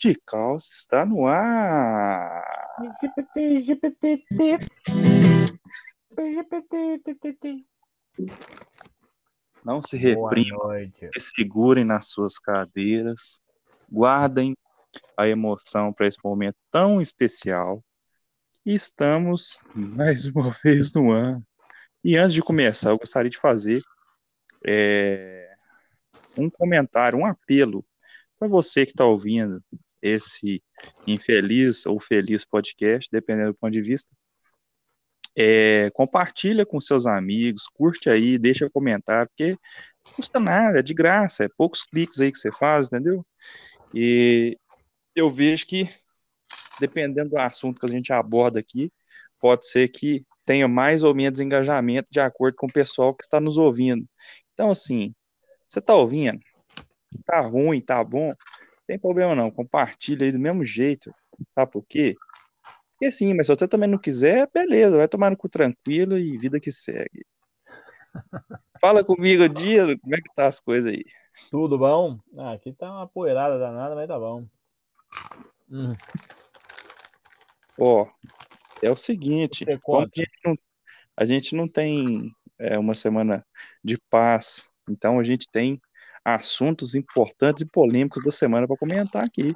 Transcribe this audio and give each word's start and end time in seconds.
de 0.00 0.14
Caos 0.26 0.70
está 0.70 1.04
no 1.04 1.26
ar. 1.26 2.42
GPT, 3.02 3.60
GPT, 3.60 4.24
GPT, 6.16 7.66
Não 9.62 9.82
se 9.82 9.98
reprimam, 9.98 10.70
se 11.12 11.20
segurem 11.36 11.84
nas 11.84 12.06
suas 12.06 12.38
cadeiras, 12.38 13.42
guardem 13.92 14.56
a 15.18 15.28
emoção 15.28 15.92
para 15.92 16.06
esse 16.06 16.18
momento 16.24 16.56
tão 16.70 17.02
especial. 17.02 17.84
Estamos 18.64 19.60
mais 19.74 20.24
uma 20.24 20.50
vez 20.64 20.94
no 20.94 21.12
ar. 21.12 21.38
E 22.02 22.16
antes 22.16 22.32
de 22.32 22.42
começar, 22.42 22.88
eu 22.88 22.98
gostaria 22.98 23.30
de 23.30 23.36
fazer 23.36 23.82
é, 24.66 25.54
um 26.38 26.48
comentário, 26.48 27.18
um 27.18 27.26
apelo 27.26 27.84
para 28.38 28.48
você 28.48 28.86
que 28.86 28.92
está 28.92 29.04
ouvindo 29.04 29.62
esse 30.02 30.62
infeliz 31.06 31.86
ou 31.86 32.00
feliz 32.00 32.44
podcast, 32.44 33.08
dependendo 33.10 33.52
do 33.52 33.58
ponto 33.58 33.72
de 33.72 33.82
vista. 33.82 34.08
É, 35.36 35.90
compartilha 35.92 36.66
com 36.66 36.80
seus 36.80 37.06
amigos, 37.06 37.68
curte 37.68 38.10
aí, 38.10 38.38
deixa 38.38 38.68
comentário, 38.68 39.28
porque 39.28 39.56
não 40.04 40.12
custa 40.14 40.40
nada, 40.40 40.80
é 40.80 40.82
de 40.82 40.92
graça, 40.92 41.44
é 41.44 41.48
poucos 41.56 41.84
cliques 41.84 42.20
aí 42.20 42.32
que 42.32 42.38
você 42.38 42.50
faz, 42.50 42.86
entendeu? 42.86 43.24
E 43.94 44.58
eu 45.14 45.30
vejo 45.30 45.66
que, 45.66 45.88
dependendo 46.80 47.30
do 47.30 47.38
assunto 47.38 47.80
que 47.80 47.86
a 47.86 47.90
gente 47.90 48.12
aborda 48.12 48.58
aqui, 48.58 48.92
pode 49.40 49.66
ser 49.66 49.88
que 49.88 50.24
tenha 50.44 50.66
mais 50.66 51.02
ou 51.02 51.14
menos 51.14 51.40
engajamento 51.40 52.10
de 52.10 52.20
acordo 52.20 52.56
com 52.56 52.66
o 52.66 52.72
pessoal 52.72 53.14
que 53.14 53.24
está 53.24 53.40
nos 53.40 53.56
ouvindo. 53.56 54.06
Então, 54.52 54.70
assim, 54.70 55.14
você 55.68 55.78
está 55.78 55.94
ouvindo? 55.94 56.40
Tá 57.24 57.40
ruim, 57.40 57.80
tá 57.80 58.02
bom? 58.02 58.32
Não 58.90 58.94
tem 58.94 58.98
problema 58.98 59.36
não, 59.36 59.52
compartilha 59.52 60.26
aí 60.26 60.32
do 60.32 60.38
mesmo 60.40 60.64
jeito. 60.64 61.14
Sabe 61.54 61.70
por 61.70 61.84
quê? 61.86 62.16
Porque 62.90 63.12
sim, 63.12 63.34
mas 63.34 63.46
se 63.46 63.54
você 63.54 63.68
também 63.68 63.88
não 63.88 63.98
quiser, 63.98 64.50
beleza, 64.52 64.96
vai 64.96 65.06
tomar 65.06 65.30
no 65.30 65.36
cu 65.36 65.48
tranquilo 65.48 66.18
e 66.18 66.36
vida 66.36 66.58
que 66.58 66.72
segue. 66.72 67.24
Fala 68.80 69.04
comigo, 69.04 69.48
dia, 69.48 69.96
como 69.96 70.14
é 70.16 70.18
que 70.18 70.34
tá 70.34 70.48
as 70.48 70.58
coisas 70.58 70.92
aí? 70.92 71.04
Tudo 71.52 71.78
bom? 71.78 72.18
Ah, 72.36 72.54
aqui 72.54 72.72
tá 72.72 72.90
uma 72.90 73.06
poeirada 73.06 73.60
danada, 73.60 73.94
mas 73.94 74.08
tá 74.08 74.18
bom. 74.18 74.44
Hum, 75.70 75.92
Ó, 77.78 78.08
é 78.82 78.90
o 78.90 78.96
seguinte, 78.96 79.64
a 79.70 80.02
gente 80.16 80.40
não, 80.44 80.58
a 81.16 81.24
gente 81.24 81.54
não 81.54 81.68
tem 81.68 82.32
é, 82.58 82.76
uma 82.76 82.94
semana 82.94 83.46
de 83.84 83.96
paz, 84.10 84.68
então 84.88 85.20
a 85.20 85.22
gente 85.22 85.48
tem 85.48 85.80
assuntos 86.34 86.94
importantes 86.94 87.62
e 87.62 87.66
polêmicos 87.66 88.24
da 88.24 88.30
semana 88.30 88.66
para 88.66 88.76
comentar 88.76 89.24
aqui. 89.24 89.52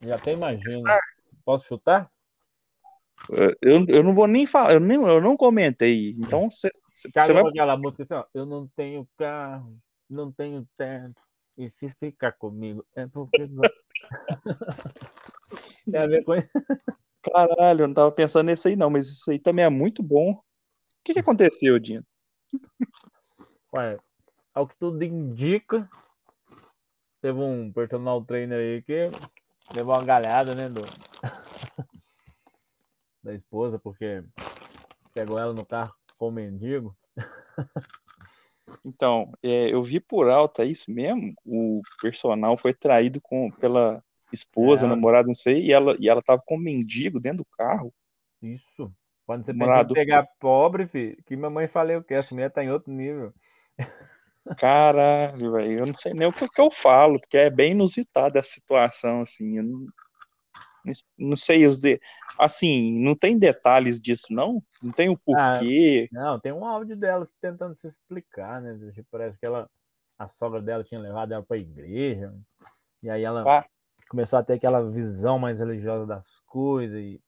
já 0.00 0.16
até 0.16 0.32
imagino. 0.32 0.82
Posso 1.44 1.66
chutar? 1.66 2.10
Eu, 3.60 3.84
eu 3.88 4.02
não 4.04 4.14
vou 4.14 4.28
nem 4.28 4.46
falar, 4.46 4.74
eu, 4.74 4.80
nem, 4.80 4.96
eu 4.96 5.20
não 5.20 5.36
comentei, 5.36 6.10
então 6.18 6.50
você 6.50 6.70
vai 7.14 7.40
aquela 7.48 7.76
música 7.76 8.02
assim, 8.04 8.14
ó. 8.14 8.24
Eu 8.32 8.46
não 8.46 8.68
tenho 8.68 9.08
carro, 9.16 9.76
não 10.08 10.32
tenho 10.32 10.66
teto. 10.76 11.20
E 11.56 11.68
se 11.70 11.90
ficar 11.90 12.32
comigo 12.32 12.86
é 12.94 13.06
porque. 13.06 13.48
Tem 15.90 16.00
a 16.00 16.06
ver 16.06 16.24
com 16.24 16.36
isso? 16.36 16.48
Caralho, 17.22 17.82
eu 17.82 17.88
não 17.88 17.94
tava 17.94 18.12
pensando 18.12 18.46
nesse 18.46 18.68
aí 18.68 18.76
não, 18.76 18.88
mas 18.88 19.08
isso 19.08 19.30
aí 19.30 19.38
também 19.38 19.64
é 19.64 19.68
muito 19.68 20.02
bom. 20.02 20.30
O 20.30 20.42
que 21.04 21.14
que 21.14 21.18
aconteceu, 21.18 21.78
Dino? 21.78 22.04
Ué, 23.76 23.98
ao 24.54 24.68
que 24.68 24.76
tudo 24.78 25.02
indica, 25.02 25.88
teve 27.20 27.38
um 27.38 27.72
personal 27.72 28.24
trainer 28.24 28.58
aí 28.58 28.82
que 28.82 29.10
levou 29.74 29.94
uma 29.94 30.04
galhada, 30.04 30.54
né, 30.54 30.68
do... 30.68 30.80
da 33.22 33.34
esposa, 33.34 33.78
porque 33.78 34.22
pegou 35.12 35.38
ela 35.38 35.52
no 35.52 35.66
carro 35.66 35.94
com 36.16 36.28
o 36.28 36.32
mendigo. 36.32 36.96
Então, 38.84 39.32
é, 39.42 39.72
eu 39.72 39.82
vi 39.82 40.00
por 40.00 40.28
alto, 40.28 40.62
é 40.62 40.64
isso 40.64 40.90
mesmo? 40.90 41.34
O 41.44 41.80
personal 42.00 42.56
foi 42.56 42.72
traído 42.72 43.20
com, 43.20 43.50
pela 43.50 44.02
esposa, 44.32 44.86
É. 44.86 44.88
namorada, 44.88 45.26
não 45.26 45.34
sei, 45.34 45.62
e 45.62 45.72
ela, 45.72 45.96
e 45.98 46.08
ela 46.08 46.22
tava 46.22 46.42
com 46.44 46.56
um 46.56 46.60
mendigo 46.60 47.20
dentro 47.20 47.38
do 47.38 47.46
carro. 47.56 47.92
Isso. 48.42 48.92
Quando 49.26 49.44
você 49.44 49.52
pensa 49.52 49.64
Morador. 49.66 49.94
pegar 49.94 50.26
pobre, 50.38 50.86
filho, 50.86 51.16
que 51.26 51.36
mamãe 51.36 51.68
falei 51.68 51.96
o 51.96 52.02
que? 52.02 52.14
Essa 52.14 52.34
mulher 52.34 52.50
tá 52.50 52.64
em 52.64 52.70
outro 52.70 52.90
nível. 52.92 53.32
Caralho, 54.56 55.52
velho, 55.52 55.78
eu 55.80 55.86
não 55.86 55.94
sei 55.94 56.12
nem 56.14 56.28
o 56.28 56.32
que, 56.32 56.48
que 56.48 56.60
eu 56.60 56.70
falo, 56.70 57.20
porque 57.20 57.36
é 57.36 57.50
bem 57.50 57.72
inusitada 57.72 58.40
a 58.40 58.42
situação, 58.42 59.22
assim, 59.22 59.58
eu 59.58 59.62
não, 59.62 59.86
não, 61.18 61.36
sei 61.36 61.66
os 61.66 61.78
de... 61.78 62.00
Assim, 62.38 62.98
não 63.00 63.14
tem 63.14 63.38
detalhes 63.38 64.00
disso, 64.00 64.26
não? 64.30 64.62
Não 64.82 64.92
tem 64.92 65.08
o 65.08 65.18
porquê. 65.18 66.08
Não, 66.12 66.38
tem 66.38 66.52
um 66.52 66.64
áudio 66.64 66.96
dela 66.96 67.26
tentando 67.40 67.74
se 67.74 67.86
explicar, 67.86 68.60
né? 68.62 68.78
Parece 69.10 69.38
que 69.38 69.46
ela, 69.46 69.68
a 70.18 70.28
sogra 70.28 70.62
dela 70.62 70.84
tinha 70.84 71.00
levado 71.00 71.32
ela 71.32 71.42
pra 71.42 71.56
igreja. 71.56 72.32
E 73.02 73.10
aí 73.10 73.22
ela 73.22 73.42
Ah. 73.46 73.66
começou 74.08 74.38
a 74.38 74.42
ter 74.42 74.54
aquela 74.54 74.88
visão 74.88 75.38
mais 75.38 75.58
religiosa 75.58 76.06
das 76.06 76.40
coisas. 76.46 76.98
E 76.98 77.20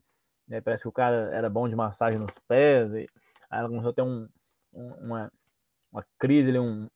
né, 0.48 0.60
parece 0.60 0.82
que 0.82 0.88
o 0.88 0.92
cara 0.92 1.30
era 1.32 1.50
bom 1.50 1.68
de 1.68 1.76
massagem 1.76 2.18
nos 2.18 2.32
pés. 2.48 2.92
E 2.92 2.98
aí 3.50 3.60
ela 3.60 3.68
começou 3.68 3.90
a 3.90 3.94
ter 3.94 4.02
um, 4.02 4.28
um- 4.72 4.94
uma, 5.06 5.32
uma 5.92 6.06
crise 6.18 6.56
um, 6.58 6.88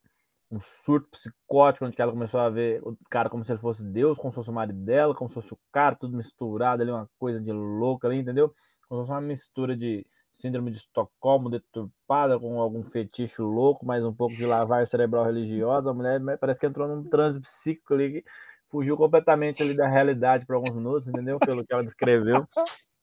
um 0.54 0.60
surto 0.60 1.08
psicótico, 1.10 1.84
onde 1.84 2.00
ela 2.00 2.12
começou 2.12 2.40
a 2.40 2.48
ver 2.48 2.80
o 2.82 2.96
cara 3.10 3.28
como 3.28 3.44
se 3.44 3.52
ele 3.52 3.58
fosse 3.58 3.84
Deus, 3.84 4.16
como 4.18 4.30
se 4.32 4.36
fosse 4.36 4.50
o 4.50 4.52
marido 4.52 4.78
dela, 4.78 5.14
como 5.14 5.28
se 5.28 5.34
fosse 5.34 5.52
o 5.52 5.58
cara, 5.72 5.96
tudo 5.96 6.16
misturado 6.16 6.82
ali, 6.82 6.90
uma 6.90 7.08
coisa 7.18 7.40
de 7.40 7.52
louca 7.52 8.06
ali, 8.06 8.18
entendeu? 8.18 8.54
Como 8.88 9.02
se 9.02 9.08
fosse 9.08 9.12
uma 9.12 9.26
mistura 9.26 9.76
de 9.76 10.06
síndrome 10.32 10.70
de 10.70 10.78
Estocolmo 10.78 11.48
deturpada 11.48 12.38
com 12.38 12.60
algum 12.60 12.82
fetiche 12.82 13.40
louco, 13.40 13.86
mais 13.86 14.04
um 14.04 14.12
pouco 14.12 14.34
de 14.34 14.44
lavagem 14.44 14.86
cerebral 14.86 15.24
religiosa. 15.24 15.90
A 15.90 15.94
mulher 15.94 16.20
né, 16.20 16.36
parece 16.36 16.58
que 16.58 16.66
entrou 16.66 16.88
num 16.88 17.04
transe 17.04 17.40
psíquico 17.40 17.94
ali, 17.94 18.22
que 18.22 18.24
fugiu 18.68 18.96
completamente 18.96 19.62
ali 19.62 19.76
da 19.76 19.86
realidade 19.86 20.44
por 20.44 20.56
alguns 20.56 20.74
minutos, 20.74 21.08
entendeu? 21.08 21.38
Pelo 21.38 21.64
que 21.64 21.72
ela 21.72 21.84
descreveu. 21.84 22.46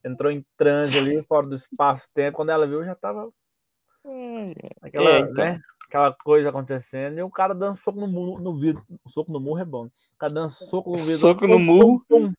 Entrou 0.03 0.31
em 0.31 0.45
transe 0.57 0.97
ali, 0.97 1.23
fora 1.23 1.47
do 1.47 1.55
espaço-tempo. 1.55 2.37
Quando 2.37 2.49
ela 2.49 2.67
viu, 2.67 2.83
já 2.83 2.95
tava 2.95 3.31
aquela, 4.81 5.09
É, 5.09 5.19
então. 5.19 5.45
né, 5.45 5.61
aquela 5.91 6.13
coisa 6.23 6.49
acontecendo. 6.49 7.19
E 7.19 7.21
o 7.21 7.29
cara 7.29 7.53
dando 7.53 7.77
soco 7.77 7.99
no, 7.99 8.07
mu- 8.07 8.39
no 8.39 8.57
vidro. 8.57 8.81
Soco 9.09 9.31
no 9.31 9.39
murro 9.41 9.59
é 9.59 9.65
bom. 9.65 9.85
O 9.87 10.17
cara 10.17 10.33
dando 10.33 10.49
soco 10.49 10.91
no 10.91 10.97
vidro. 10.97 11.17
Soco 11.17 11.45
no 11.47 11.57
Pum, 11.57 11.65
murro. 11.65 11.99
pum, 12.07 12.27
pum. 12.27 12.33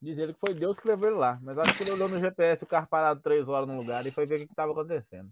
Diz 0.00 0.18
ele 0.18 0.32
que 0.32 0.40
foi 0.40 0.54
Deus 0.54 0.78
que 0.78 0.86
levou 0.86 1.08
ele 1.08 1.16
lá. 1.16 1.38
Mas 1.42 1.58
acho 1.58 1.76
que 1.76 1.82
ele 1.82 1.90
olhou 1.90 2.08
no 2.08 2.20
GPS 2.20 2.62
o 2.62 2.66
carro 2.66 2.86
parado 2.88 3.20
três 3.20 3.48
horas 3.48 3.68
no 3.68 3.76
lugar 3.76 4.06
e 4.06 4.12
foi 4.12 4.26
ver 4.26 4.36
o 4.36 4.38
que 4.46 4.52
estava 4.52 4.72
acontecendo. 4.72 5.28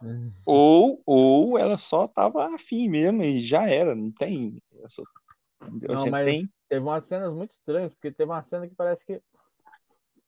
Ou, 0.46 1.02
ou 1.06 1.58
ela 1.58 1.78
só 1.78 2.08
tava 2.08 2.54
afim 2.54 2.88
mesmo 2.88 3.22
e 3.22 3.40
já 3.40 3.68
era, 3.68 3.94
não 3.94 4.10
tem. 4.10 4.60
Essa, 4.82 5.02
Não, 5.60 6.10
mas 6.10 6.24
tem. 6.24 6.48
teve 6.68 6.82
umas 6.82 7.04
cenas 7.04 7.32
muito 7.32 7.50
estranhas, 7.50 7.92
porque 7.94 8.10
teve 8.10 8.30
uma 8.30 8.42
cena 8.42 8.66
que 8.66 8.74
parece 8.74 9.04
que, 9.04 9.22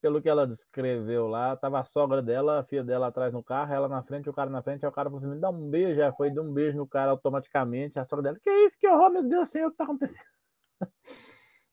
pelo 0.03 0.21
que 0.21 0.29
ela 0.29 0.45
descreveu 0.45 1.29
lá, 1.29 1.57
tava 1.57 1.79
a 1.79 1.85
sogra 1.85 2.21
dela, 2.21 2.59
a 2.59 2.65
filha 2.65 2.83
dela 2.83 3.07
atrás 3.07 3.33
no 3.33 3.43
carro, 3.43 3.73
ela 3.73 3.89
na 3.89 4.03
frente, 4.03 4.29
o 4.29 4.33
cara 4.33 4.51
na 4.51 4.61
frente, 4.61 4.85
aí 4.85 4.89
o 4.91 4.93
cara 4.93 5.09
falou 5.09 5.25
assim, 5.25 5.33
me 5.33 5.41
dá 5.41 5.49
um 5.49 5.71
beijo, 5.71 5.95
já 5.95 6.13
foi, 6.13 6.29
deu 6.29 6.43
um 6.43 6.53
beijo 6.53 6.77
no 6.77 6.87
cara 6.87 7.13
automaticamente, 7.13 8.01
a 8.01 8.05
sogra 8.05 8.25
dela, 8.25 8.39
que 8.43 8.51
isso, 8.51 8.77
que 8.77 8.89
horror, 8.89 9.11
meu 9.11 9.23
Deus, 9.23 9.49
sei 9.49 9.65
o 9.65 9.71
que 9.71 9.77
tá 9.77 9.85
acontecendo. 9.85 10.27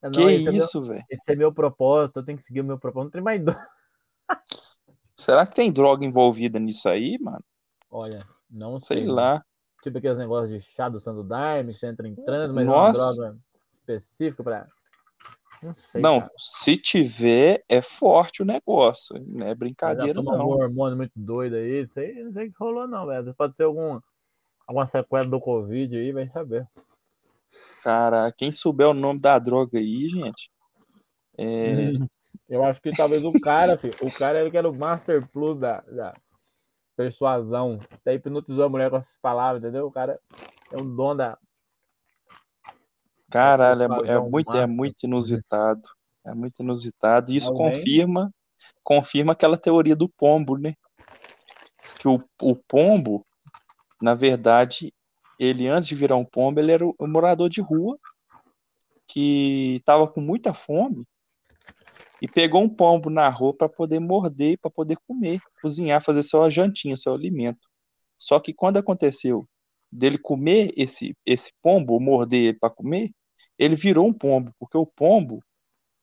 Que 0.01 0.17
"Não, 0.17 0.29
esse 0.29 0.47
é 0.47 0.51
isso, 0.53 0.81
velho? 0.81 1.03
esse 1.09 1.33
é 1.33 1.35
meu 1.35 1.53
propósito, 1.53 2.19
eu 2.19 2.23
tenho 2.23 2.37
que 2.37 2.43
seguir 2.45 2.61
o 2.61 2.63
meu 2.63 2.79
propósito, 2.79 3.07
não 3.07 3.11
tem 3.11 3.21
mais 3.21 3.43
dor. 3.43 3.61
Será 5.17 5.45
que 5.45 5.53
tem 5.53 5.73
droga 5.73 6.05
envolvida 6.05 6.57
nisso 6.57 6.87
aí, 6.87 7.19
mano? 7.19 7.43
Olha, 7.91 8.25
não 8.49 8.79
sei. 8.79 8.99
Sei 8.99 9.05
lá. 9.05 9.43
Tipo 9.83 9.97
aqueles 9.97 10.17
negócios 10.17 10.49
de 10.49 10.61
chá 10.61 10.87
do 10.87 11.01
Santo 11.01 11.21
Daime, 11.21 11.73
que 11.73 11.79
você 11.79 11.87
entra 11.87 12.07
em 12.07 12.15
transe, 12.15 12.53
mas 12.53 12.65
é 12.65 12.71
Nossa. 12.71 13.01
uma 13.01 13.13
droga 13.13 13.39
específica 13.73 14.41
pra... 14.41 14.67
Não 15.61 15.75
sei, 15.75 16.01
Não, 16.01 16.29
se 16.37 16.77
tiver, 16.77 17.63
é 17.67 17.81
forte 17.81 18.41
o 18.41 18.45
negócio. 18.45 19.15
Não 19.27 19.45
é 19.45 19.53
brincadeira, 19.53 20.13
tomou 20.13 20.33
um 20.33 20.37
não. 20.37 20.47
hormônio 20.47 20.97
muito 20.97 21.13
doido 21.15 21.55
aí, 21.55 21.83
isso 21.83 21.99
aí 21.99 22.23
não 22.23 22.31
sei 22.31 22.47
o 22.47 22.51
que 22.51 22.57
rolou 22.59 22.87
não, 22.87 23.05
velho. 23.05 23.19
Às 23.19 23.25
vezes 23.25 23.37
pode 23.37 23.55
ser 23.55 23.63
algum, 23.63 23.99
alguma 24.65 24.87
sequela 24.87 25.25
do 25.25 25.39
Covid 25.39 25.97
aí, 25.97 26.11
vai 26.11 26.29
saber. 26.29 26.67
Cara, 27.83 28.31
quem 28.31 28.51
souber 28.51 28.87
o 28.87 28.93
nome 28.93 29.19
da 29.19 29.37
droga 29.39 29.79
aí, 29.79 30.09
gente. 30.09 30.51
É, 31.37 31.91
Eu 32.49 32.63
acho 32.63 32.81
que 32.81 32.91
talvez 32.91 33.23
o 33.23 33.31
cara, 33.39 33.77
filho, 33.77 33.93
o 34.01 34.11
cara 34.11 34.41
ele 34.41 34.49
que 34.49 34.57
era 34.57 34.67
o 34.67 34.75
Master 34.75 35.25
Plus 35.27 35.59
da, 35.59 35.81
da 35.81 36.13
persuasão. 36.97 37.79
Até 37.91 38.15
hipnotizou 38.15 38.65
a 38.65 38.69
mulher 38.69 38.89
com 38.89 38.97
essas 38.97 39.17
palavras, 39.19 39.63
entendeu? 39.63 39.85
O 39.85 39.91
cara 39.91 40.19
é 40.71 40.75
o 40.75 40.83
dono 40.83 41.15
da. 41.15 41.37
Caralho, 43.29 43.83
é, 43.83 44.09
é 44.09 44.19
muito, 44.19 44.57
é 44.57 44.67
muito 44.67 45.03
inusitado. 45.03 45.81
É 46.25 46.33
muito 46.33 46.61
inusitado. 46.61 47.31
E 47.31 47.37
isso 47.37 47.51
Alguém? 47.51 47.71
confirma, 47.71 48.33
confirma 48.83 49.33
aquela 49.33 49.57
teoria 49.57 49.95
do 49.95 50.09
pombo, 50.09 50.57
né? 50.57 50.73
Que 51.99 52.07
o, 52.07 52.23
o 52.41 52.55
pombo, 52.55 53.25
na 54.01 54.13
verdade, 54.13 54.93
ele 55.39 55.67
antes 55.67 55.89
de 55.89 55.95
virar 55.95 56.17
um 56.17 56.25
pombo, 56.25 56.59
ele 56.59 56.71
era 56.71 56.85
um 56.85 56.93
morador 56.99 57.49
de 57.49 57.61
rua 57.61 57.97
que 59.07 59.77
estava 59.77 60.07
com 60.07 60.21
muita 60.21 60.53
fome 60.53 61.05
e 62.21 62.27
pegou 62.27 62.61
um 62.61 62.69
pombo 62.69 63.09
na 63.09 63.27
rua 63.29 63.55
para 63.55 63.69
poder 63.69 63.99
morder, 63.99 64.57
para 64.59 64.69
poder 64.69 64.97
comer, 65.07 65.39
cozinhar, 65.61 66.03
fazer 66.03 66.23
sua 66.23 66.49
jantinha, 66.49 66.97
seu 66.97 67.13
alimento. 67.13 67.67
Só 68.17 68.39
que 68.39 68.53
quando 68.53 68.77
aconteceu 68.77 69.47
dele 69.91 70.17
comer 70.17 70.71
esse 70.75 71.15
esse 71.25 71.51
pombo, 71.61 71.99
morder 71.99 72.49
ele 72.49 72.59
para 72.59 72.69
comer, 72.69 73.11
ele 73.59 73.75
virou 73.75 74.07
um 74.07 74.13
pombo, 74.13 74.53
porque 74.57 74.77
o 74.77 74.85
pombo, 74.85 75.43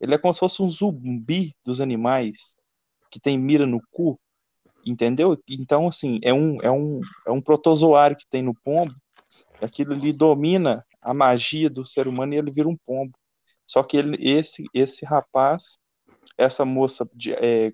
ele 0.01 0.15
é 0.15 0.19
como 0.19 0.35
se 0.35 0.41
fosse 0.41 0.63
um 0.63 0.71
zumbi 0.71 1.55
dos 1.65 1.81
animais 1.81 2.57
que 3.11 3.19
tem 3.19 3.39
mira 3.39 3.67
no 3.67 3.81
cu, 3.91 4.21
entendeu? 4.85 5.43
Então 5.49 5.89
assim, 5.89 6.21
é 6.23 6.33
um 6.35 6.61
é 6.63 6.71
um 6.71 7.01
é 7.27 7.31
um 7.31 7.41
protozoário 7.41 8.17
que 8.17 8.27
tem 8.29 8.43
no 8.43 8.55
pombo, 8.55 8.95
aquilo 9.63 9.95
ali 9.95 10.13
domina 10.13 10.85
a 11.01 11.15
magia 11.15 11.71
do 11.71 11.87
ser 11.87 12.07
humano 12.07 12.35
e 12.35 12.37
ele 12.37 12.51
vira 12.51 12.69
um 12.69 12.77
pombo. 12.77 13.19
Só 13.67 13.83
que 13.83 13.97
ele, 13.97 14.17
esse 14.21 14.65
esse 14.75 15.05
rapaz 15.05 15.79
essa 16.37 16.65
moça, 16.65 17.09
de, 17.15 17.33
é, 17.33 17.73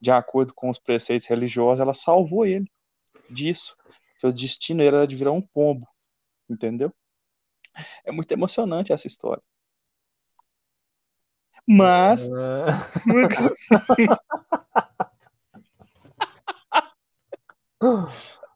de 0.00 0.10
acordo 0.10 0.52
com 0.54 0.68
os 0.68 0.78
preceitos 0.78 1.28
religiosos, 1.28 1.80
ela 1.80 1.94
salvou 1.94 2.44
ele 2.44 2.70
disso, 3.30 3.76
que 4.18 4.26
o 4.26 4.32
destino 4.32 4.82
era 4.82 5.06
de 5.06 5.16
virar 5.16 5.32
um 5.32 5.42
pombo, 5.42 5.86
entendeu? 6.48 6.92
É 8.04 8.12
muito 8.12 8.32
emocionante 8.32 8.92
essa 8.92 9.06
história. 9.06 9.42
Mas. 11.66 12.28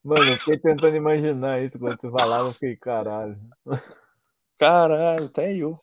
Mano, 0.04 0.30
eu 0.30 0.36
fiquei 0.36 0.58
tentando 0.58 0.96
imaginar 0.96 1.62
isso 1.62 1.78
quando 1.78 1.98
você 1.98 2.10
falava, 2.10 2.48
eu 2.48 2.52
fiquei, 2.52 2.76
caralho. 2.76 3.38
Caralho, 4.58 5.24
até 5.26 5.54
eu. 5.56 5.80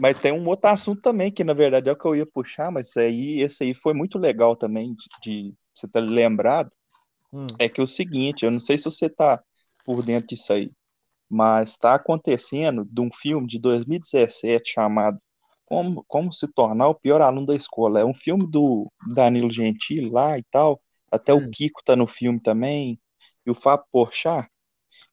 mas 0.00 0.18
tem 0.18 0.32
um 0.32 0.46
outro 0.48 0.70
assunto 0.70 1.02
também, 1.02 1.30
que 1.30 1.44
na 1.44 1.52
verdade 1.52 1.88
é 1.88 1.92
o 1.92 1.96
que 1.96 2.06
eu 2.06 2.16
ia 2.16 2.26
puxar, 2.26 2.70
mas 2.70 2.96
aí, 2.96 3.40
esse 3.40 3.64
aí 3.64 3.74
foi 3.74 3.92
muito 3.92 4.18
legal 4.18 4.56
também 4.56 4.94
de, 4.94 5.08
de 5.22 5.54
você 5.74 5.86
ter 5.88 6.00
lembrado. 6.00 6.70
Hum. 7.32 7.46
É 7.58 7.68
que 7.68 7.80
é 7.80 7.84
o 7.84 7.86
seguinte, 7.86 8.44
eu 8.44 8.50
não 8.50 8.60
sei 8.60 8.78
se 8.78 8.84
você 8.84 9.08
tá 9.08 9.42
por 9.84 10.02
dentro 10.02 10.28
disso 10.28 10.52
aí, 10.52 10.70
mas 11.28 11.70
está 11.70 11.94
acontecendo 11.94 12.84
de 12.84 13.00
um 13.00 13.10
filme 13.12 13.46
de 13.46 13.58
2017 13.58 14.72
chamado 14.72 15.18
Como, 15.66 16.04
Como 16.08 16.32
se 16.32 16.48
tornar 16.48 16.88
o 16.88 16.94
pior 16.94 17.20
aluno 17.20 17.46
da 17.46 17.54
escola. 17.54 18.00
É 18.00 18.04
um 18.04 18.14
filme 18.14 18.46
do 18.50 18.90
Danilo 19.14 19.50
Gentili 19.50 20.08
lá 20.08 20.38
e 20.38 20.42
tal. 20.50 20.80
Até 21.10 21.34
hum. 21.34 21.38
o 21.38 21.50
Kiko 21.50 21.82
tá 21.84 21.94
no 21.94 22.06
filme 22.06 22.40
também. 22.40 22.98
E 23.44 23.50
o 23.50 23.54
Fábio 23.54 23.86
Porchat 23.92 24.48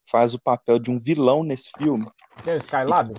faz 0.10 0.34
o 0.34 0.42
papel 0.42 0.80
de 0.80 0.90
um 0.90 0.98
vilão 0.98 1.44
nesse 1.44 1.70
filme. 1.78 2.06
Tem 2.44 2.54
o 2.54 2.58
Skylab? 2.58 3.14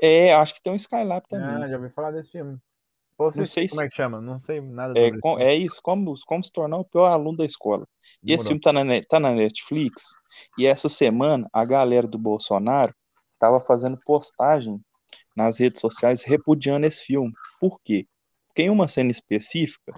É, 0.00 0.34
acho 0.34 0.54
que 0.54 0.62
tem 0.62 0.72
um 0.72 0.76
Skylab 0.76 1.26
também. 1.28 1.64
Ah, 1.64 1.68
já 1.68 1.76
ouvi 1.76 1.90
falar 1.90 2.10
desse 2.10 2.32
filme. 2.32 2.58
Não 3.18 3.46
sei 3.46 3.66
como 3.68 3.80
se... 3.80 3.86
é 3.86 3.88
que 3.88 3.96
chama, 3.96 4.20
não 4.20 4.38
sei 4.38 4.60
nada 4.60 4.98
é, 4.98 5.10
com, 5.18 5.38
é 5.38 5.54
isso, 5.54 5.80
como, 5.82 6.14
como 6.26 6.44
se 6.44 6.52
tornar 6.52 6.76
o 6.76 6.84
pior 6.84 7.06
aluno 7.06 7.38
da 7.38 7.46
escola. 7.46 7.86
E 8.22 8.32
esse 8.32 8.46
filme 8.46 8.60
tá 8.60 8.72
na, 8.72 8.82
tá 9.08 9.18
na 9.18 9.32
Netflix, 9.32 10.14
e 10.58 10.66
essa 10.66 10.88
semana 10.88 11.48
a 11.52 11.64
galera 11.64 12.06
do 12.06 12.18
Bolsonaro 12.18 12.94
tava 13.38 13.60
fazendo 13.60 13.98
postagem 14.04 14.80
nas 15.34 15.58
redes 15.58 15.80
sociais 15.80 16.24
repudiando 16.24 16.86
esse 16.86 17.02
filme. 17.02 17.32
Por 17.58 17.80
quê? 17.82 18.06
Porque 18.48 18.62
em 18.62 18.70
uma 18.70 18.88
cena 18.88 19.10
específica, 19.10 19.92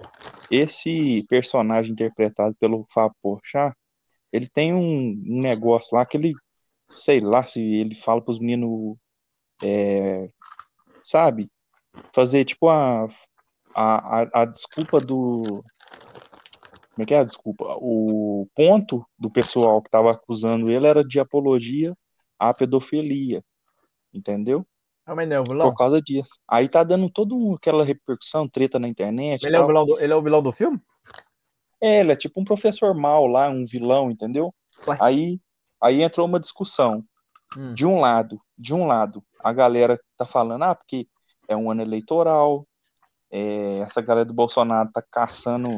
esse 0.49 1.25
personagem 1.29 1.91
interpretado 1.91 2.55
pelo 2.59 2.85
Fábio 2.89 3.15
Porchat, 3.21 3.73
ele 4.31 4.47
tem 4.47 4.73
um, 4.73 5.11
um 5.25 5.41
negócio 5.41 5.97
lá 5.97 6.05
que 6.05 6.17
ele, 6.17 6.33
sei 6.87 7.19
lá 7.19 7.43
se 7.43 7.61
ele 7.61 7.95
fala 7.95 8.21
para 8.21 8.31
os 8.31 8.39
meninos, 8.39 8.97
é, 9.63 10.29
sabe, 11.03 11.49
fazer 12.13 12.45
tipo 12.45 12.69
a, 12.69 13.07
a, 13.75 14.41
a, 14.41 14.45
desculpa 14.45 14.99
do. 14.99 15.63
Como 16.91 17.03
é 17.03 17.05
que 17.05 17.13
é 17.13 17.19
a 17.19 17.23
desculpa? 17.23 17.65
O 17.79 18.47
ponto 18.55 19.05
do 19.17 19.29
pessoal 19.29 19.81
que 19.81 19.87
estava 19.87 20.11
acusando 20.11 20.69
ele 20.69 20.85
era 20.85 21.03
de 21.03 21.19
apologia 21.19 21.95
à 22.37 22.53
pedofilia. 22.53 23.43
Entendeu? 24.13 24.65
Ah, 25.05 25.13
é 25.23 25.39
o 25.39 25.43
vilão? 25.43 25.69
Por 25.69 25.77
causa 25.77 26.01
disso. 26.01 26.31
Aí 26.47 26.67
tá 26.67 26.83
dando 26.83 27.09
toda 27.09 27.35
aquela 27.55 27.83
repercussão, 27.83 28.47
treta 28.47 28.77
na 28.77 28.87
internet. 28.87 29.43
Ele, 29.43 29.55
é 29.55 29.59
o, 29.59 29.65
vilão 29.65 29.85
do, 29.85 29.99
ele 29.99 30.13
é 30.13 30.15
o 30.15 30.21
vilão 30.21 30.43
do 30.43 30.51
filme? 30.51 30.79
É, 31.81 32.01
ele 32.01 32.11
é 32.11 32.15
tipo 32.15 32.39
um 32.39 32.43
professor 32.43 32.93
mal 32.93 33.25
lá, 33.25 33.49
um 33.49 33.65
vilão, 33.65 34.11
entendeu? 34.11 34.53
Ué. 34.87 34.97
Aí, 34.99 35.39
aí 35.81 36.03
entrou 36.03 36.27
uma 36.27 36.39
discussão. 36.39 37.03
Hum. 37.57 37.73
De 37.73 37.85
um 37.85 37.99
lado, 37.99 38.39
de 38.55 38.75
um 38.75 38.85
lado, 38.85 39.23
a 39.43 39.51
galera 39.51 39.99
tá 40.15 40.23
falando, 40.23 40.63
ah, 40.63 40.75
porque 40.75 41.07
é 41.49 41.57
um 41.57 41.69
ano 41.69 41.81
eleitoral, 41.81 42.65
é, 43.31 43.79
essa 43.79 44.01
galera 44.01 44.25
do 44.25 44.33
Bolsonaro 44.33 44.89
tá 44.93 45.01
caçando 45.01 45.69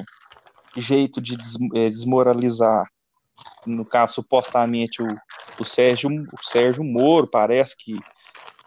jeito 0.78 1.20
de 1.20 1.36
des, 1.36 1.56
é, 1.74 1.90
desmoralizar, 1.90 2.86
no 3.66 3.86
caso, 3.86 4.16
supostamente, 4.16 5.02
o, 5.02 5.08
o, 5.60 5.64
Sérgio, 5.64 6.10
o 6.10 6.44
Sérgio 6.44 6.84
Moro, 6.84 7.28
parece 7.28 7.76
que 7.78 7.96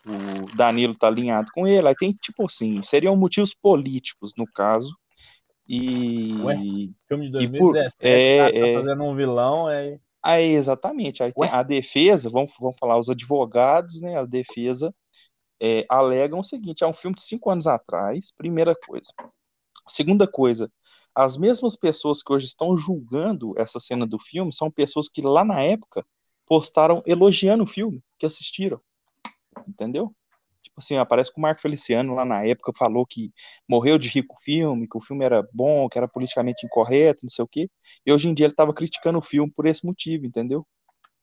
o 0.07 0.57
Danilo 0.57 0.97
tá 0.97 1.07
alinhado 1.07 1.49
com 1.55 1.67
ele, 1.67 1.87
aí 1.87 1.95
tem, 1.95 2.13
tipo 2.13 2.47
assim, 2.47 2.83
seriam 2.83 3.17
motivos 3.17 3.55
políticos, 3.55 4.33
no 4.37 4.47
caso, 4.47 4.95
e. 5.67 6.35
Ué, 6.43 6.57
filme 7.09 7.27
de 7.27 7.33
2017, 7.33 7.59
por, 7.59 7.77
é, 8.07 8.51
tá 8.51 8.59
é, 8.59 8.75
fazendo 8.75 9.05
um 9.05 9.15
vilão, 9.15 9.71
é. 9.71 9.99
Aí, 10.23 10.55
exatamente. 10.55 11.23
Aí 11.23 11.33
tem 11.35 11.51
a 11.51 11.63
defesa, 11.63 12.31
vamos, 12.31 12.53
vamos 12.59 12.79
falar, 12.79 12.99
os 12.99 13.11
advogados, 13.11 14.01
né? 14.01 14.19
A 14.19 14.25
defesa 14.25 14.95
é, 15.61 15.85
alegam 15.89 16.41
o 16.41 16.45
seguinte: 16.45 16.85
é 16.85 16.87
um 16.87 16.93
filme 16.93 17.15
de 17.15 17.23
cinco 17.23 17.51
anos 17.51 17.67
atrás, 17.67 18.33
primeira 18.33 18.75
coisa. 18.75 19.09
Segunda 19.89 20.27
coisa, 20.27 20.71
as 21.15 21.37
mesmas 21.37 21.77
pessoas 21.77 22.23
que 22.23 22.33
hoje 22.33 22.47
estão 22.47 22.77
julgando 22.77 23.55
essa 23.57 23.79
cena 23.79 24.07
do 24.07 24.19
filme 24.19 24.53
são 24.53 24.71
pessoas 24.71 25.09
que 25.09 25.23
lá 25.23 25.45
na 25.45 25.61
época 25.61 26.05
postaram 26.47 27.03
elogiando 27.07 27.65
o 27.65 27.67
filme, 27.67 28.03
que 28.19 28.27
assistiram. 28.27 28.81
Entendeu? 29.67 30.15
Tipo 30.63 30.79
assim, 30.79 30.97
aparece 30.97 31.33
que 31.33 31.39
o 31.39 31.43
Marco 31.43 31.61
Feliciano 31.61 32.15
lá 32.15 32.25
na 32.25 32.45
época 32.45 32.73
falou 32.77 33.07
que 33.07 33.33
morreu 33.69 33.97
de 33.99 34.09
rico 34.09 34.35
o 34.35 34.41
filme, 34.41 34.89
que 34.89 34.97
o 34.97 35.01
filme 35.01 35.25
era 35.25 35.47
bom, 35.53 35.89
que 35.89 35.97
era 35.97 36.09
politicamente 36.09 36.67
incorreto, 36.67 37.21
não 37.23 37.31
sei 37.31 37.45
o 37.45 37.49
quê. 37.49 37.71
E 38.05 38.13
hoje 38.13 38.29
em 38.29 38.35
dia 38.35 38.47
ele 38.47 38.53
estava 38.53 38.75
criticando 38.75 39.19
o 39.19 39.23
filme 39.23 39.53
por 39.55 39.67
esse 39.67 39.87
motivo, 39.87 40.27
entendeu? 40.27 40.67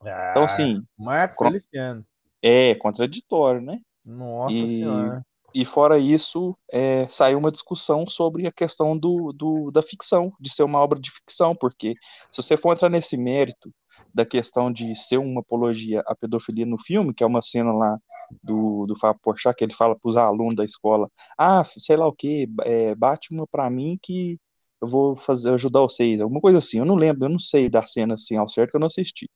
Ah, 0.06 0.30
então, 0.32 0.44
assim. 0.44 0.82
Marco 0.98 1.44
Feliciano. 1.44 2.06
É, 2.42 2.76
contraditório, 2.76 3.62
né? 3.62 3.80
Nossa 4.06 4.54
e, 4.54 4.68
Senhora. 4.68 5.26
E 5.54 5.66
fora 5.66 5.98
isso, 5.98 6.58
é, 6.72 7.06
saiu 7.08 7.38
uma 7.38 7.52
discussão 7.52 8.08
sobre 8.08 8.48
a 8.48 8.52
questão 8.52 8.98
do, 8.98 9.34
do, 9.34 9.70
da 9.70 9.82
ficção, 9.82 10.32
de 10.40 10.50
ser 10.50 10.64
uma 10.64 10.80
obra 10.80 11.00
de 11.00 11.12
ficção, 11.12 11.54
porque 11.54 11.94
se 12.32 12.42
você 12.42 12.56
for 12.56 12.72
entrar 12.72 12.90
nesse 12.90 13.18
mérito 13.18 13.70
da 14.14 14.26
questão 14.26 14.72
de 14.72 14.96
ser 14.96 15.18
uma 15.18 15.42
apologia 15.42 16.02
à 16.08 16.16
pedofilia 16.16 16.66
no 16.66 16.78
filme, 16.78 17.14
que 17.14 17.24
é 17.24 17.28
uma 17.28 17.42
cena 17.42 17.74
lá 17.74 17.98
do, 18.42 18.86
do 18.86 18.98
Fábio 18.98 19.20
Porchat, 19.22 19.56
que 19.56 19.64
ele 19.64 19.74
fala 19.74 19.94
para 19.94 20.10
os 20.10 20.16
alunos 20.16 20.56
da 20.56 20.64
escola, 20.64 21.10
ah, 21.38 21.64
sei 21.66 21.98
lá 21.98 22.08
o 22.08 22.14
que, 22.14 22.48
é, 22.64 22.96
bate 22.96 23.34
uma 23.34 23.46
para 23.46 23.70
mim 23.70 24.00
que 24.02 24.40
eu 24.82 24.88
vou 24.88 25.18
fazer 25.18 25.54
ajudar 25.54 25.82
vocês, 25.82 26.22
alguma 26.22 26.40
coisa 26.40 26.60
assim, 26.60 26.80
eu 26.80 26.86
não 26.86 26.96
lembro, 26.96 27.26
eu 27.26 27.30
não 27.30 27.40
sei 27.40 27.70
da 27.70 27.86
cena 27.86 28.14
assim 28.14 28.38
ao 28.38 28.48
certo 28.48 28.72
que 28.72 28.78
eu 28.78 28.80
não 28.80 28.88
assisti, 28.88 29.30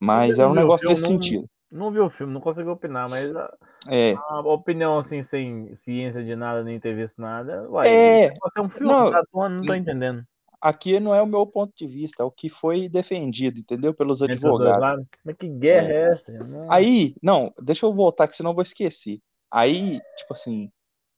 mas 0.00 0.40
é 0.40 0.46
um 0.46 0.52
negócio 0.52 0.88
desse 0.88 1.02
não, 1.02 1.10
sentido. 1.10 1.48
Não 1.74 1.90
vi 1.90 1.98
o 1.98 2.08
filme, 2.08 2.32
não 2.32 2.40
consigo 2.40 2.70
opinar, 2.70 3.08
mas 3.10 3.34
a, 3.34 3.52
é. 3.90 4.14
a 4.14 4.40
opinião 4.40 4.98
assim, 4.98 5.20
sem 5.22 5.74
ciência 5.74 6.22
de 6.22 6.36
nada, 6.36 6.62
nem 6.62 6.78
ter 6.78 6.94
visto 6.94 7.20
nada, 7.20 7.68
uai, 7.68 7.88
é, 7.88 8.26
é 8.26 8.60
um 8.60 8.68
filme, 8.68 8.92
não, 8.92 9.10
tá 9.10 9.22
não 9.32 9.62
tô 9.62 9.74
entendendo 9.74 10.24
aqui 10.64 10.98
não 10.98 11.14
é 11.14 11.20
o 11.20 11.26
meu 11.26 11.46
ponto 11.46 11.74
de 11.76 11.86
vista, 11.86 12.22
é 12.22 12.26
o 12.26 12.30
que 12.30 12.48
foi 12.48 12.88
defendido, 12.88 13.60
entendeu? 13.60 13.92
Pelos 13.92 14.22
advogados. 14.22 15.04
Mas 15.22 15.36
que 15.36 15.46
guerra 15.46 15.88
é, 15.88 15.92
é 15.92 16.12
essa? 16.14 16.32
Não. 16.32 16.72
Aí, 16.72 17.14
não, 17.22 17.52
deixa 17.60 17.84
eu 17.84 17.92
voltar, 17.92 18.26
que 18.26 18.34
senão 18.34 18.52
eu 18.52 18.54
vou 18.54 18.62
esquecer. 18.62 19.20
Aí, 19.52 20.00
tipo 20.16 20.32
assim, 20.32 20.70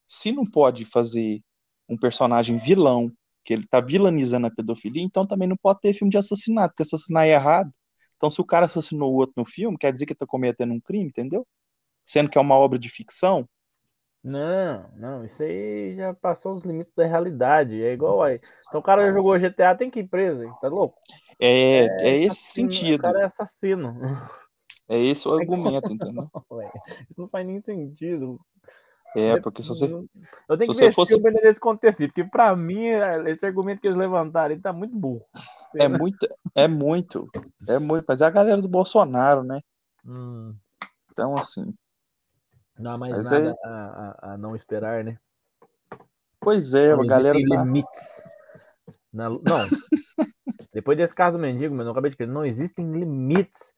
se 0.05 0.33
não 0.33 0.45
pode 0.45 0.85
fazer 0.85 1.41
um 1.89 1.97
personagem 1.97 2.59
vilão, 2.59 3.09
que 3.45 3.55
ele 3.55 3.65
tá 3.69 3.81
vilanizando 3.81 4.49
a 4.49 4.51
pedofilia, 4.51 5.05
então 5.05 5.25
também 5.25 5.47
não 5.47 5.57
pode 5.57 5.81
ter 5.81 5.95
filme 5.95 6.11
de 6.11 6.19
assassinato, 6.19 6.71
porque 6.71 6.83
assassinar 6.83 7.27
é 7.27 7.35
errado. 7.35 7.71
Então, 8.17 8.31
se 8.31 8.41
o 8.41 8.45
cara 8.45 8.67
assassinou 8.67 9.13
o 9.13 9.17
outro 9.17 9.35
no 9.37 9.45
filme, 9.45 9.79
quer 9.79 9.93
dizer 9.93 10.07
que 10.07 10.13
ele 10.13 10.19
tá 10.19 10.27
cometendo 10.27 10.73
um 10.73 10.81
crime, 10.81 11.09
entendeu? 11.09 11.47
Sendo 12.05 12.31
que 12.31 12.39
é 12.39 12.41
uma 12.41 12.55
obra 12.57 12.79
de 12.79 12.89
ficção, 12.89 13.49
não, 14.27 14.91
não, 14.97 15.25
isso 15.25 15.41
aí 15.41 15.95
já 15.95 16.13
passou 16.13 16.57
os 16.57 16.65
limites 16.65 16.93
da 16.93 17.07
realidade. 17.07 17.81
É 17.81 17.93
igual 17.93 18.25
aí. 18.25 18.41
Então 18.67 18.81
o 18.81 18.83
cara 18.83 19.13
jogou 19.13 19.39
GTA, 19.39 19.77
tem 19.77 19.89
que 19.89 20.01
ir 20.01 20.09
preso, 20.09 20.43
hein? 20.43 20.53
tá 20.61 20.67
louco? 20.67 20.99
É, 21.39 21.85
é, 21.85 22.09
é 22.09 22.17
esse 22.25 22.43
sentido. 22.43 22.99
O 22.99 23.03
cara 23.05 23.21
é 23.21 23.25
assassino. 23.25 23.95
É 24.89 24.99
esse 24.99 25.29
o 25.29 25.31
argumento, 25.39 25.93
entendeu? 25.93 26.29
isso 27.09 27.21
não 27.21 27.29
faz 27.29 27.47
nem 27.47 27.61
sentido. 27.61 28.41
É, 29.19 29.41
porque 29.41 29.63
se 29.63 29.69
você. 29.69 29.87
Eu 29.87 30.57
tenho 30.59 30.71
que 30.71 30.79
ver 30.79 30.93
fosse... 30.93 31.15
filme 31.15 31.31
nesse 31.31 31.59
contexto, 31.59 32.07
porque 32.07 32.23
pra 32.25 32.55
mim, 32.55 32.85
esse 33.27 33.47
argumento 33.47 33.81
que 33.81 33.87
eles 33.87 33.97
levantaram 33.97 34.53
ele 34.53 34.61
tá 34.61 34.73
muito 34.73 34.95
burro. 34.95 35.25
É 35.77 35.89
muito, 35.89 36.29
é 36.55 36.69
muito, 36.69 37.29
é 37.67 37.79
muito, 37.79 38.05
mas 38.07 38.21
é 38.21 38.27
a 38.27 38.31
galera 38.31 38.61
do 38.61 38.69
Bolsonaro, 38.69 39.43
né? 39.43 39.61
Hum. 40.05 40.55
Então, 41.11 41.35
assim. 41.37 41.75
Não 42.79 42.93
há 42.93 42.99
mais 42.99 43.17
Mas 43.17 43.31
nada 43.31 43.51
é- 43.51 43.67
a, 43.67 43.71
a- 43.71 44.33
a 44.33 44.37
não 44.37 44.55
esperar, 44.55 45.03
né? 45.03 45.19
Pois 46.39 46.75
é, 46.75 46.95
Não 46.95 47.03
a 47.03 47.07
galera 47.07 47.39
existem 47.39 47.57
tá... 47.57 47.65
limites. 47.65 48.23
Na 49.13 49.31
Não. 49.31 49.41
Depois 50.73 50.97
desse 50.99 51.15
caso 51.15 51.39
mendigo, 51.39 51.75
mas 51.75 51.87
não 51.87 51.93
acabei 51.93 52.11
de 52.11 52.19
crer, 52.19 52.29
não 52.29 52.45
existem 52.45 52.93
limites 52.93 53.75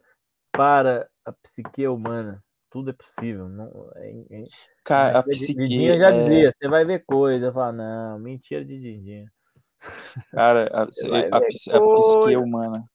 para 0.51 1.09
a 1.25 1.33
psique 1.33 1.87
humana. 1.87 2.43
Tudo 2.71 2.91
é 2.91 2.93
possível. 2.93 3.49
Não, 3.49 3.91
é, 3.97 4.11
é, 4.31 4.45
Cara, 4.85 5.19
a 5.19 5.23
Didinha 5.23 5.93
psique... 5.93 5.99
já 5.99 6.11
é- 6.11 6.13
dizia, 6.13 6.53
você 6.53 6.69
vai 6.69 6.85
ver 6.85 7.05
coisa. 7.05 7.47
Eu 7.47 7.53
falo, 7.53 7.77
não, 7.77 8.19
mentira 8.19 8.65
de 8.65 8.79
Didinha. 8.79 9.31
Cara, 10.33 10.69
a, 10.73 10.83
a, 10.83 11.39
a 11.39 11.41
coisa. 11.41 11.79
psique 11.97 12.37
humana, 12.37 12.89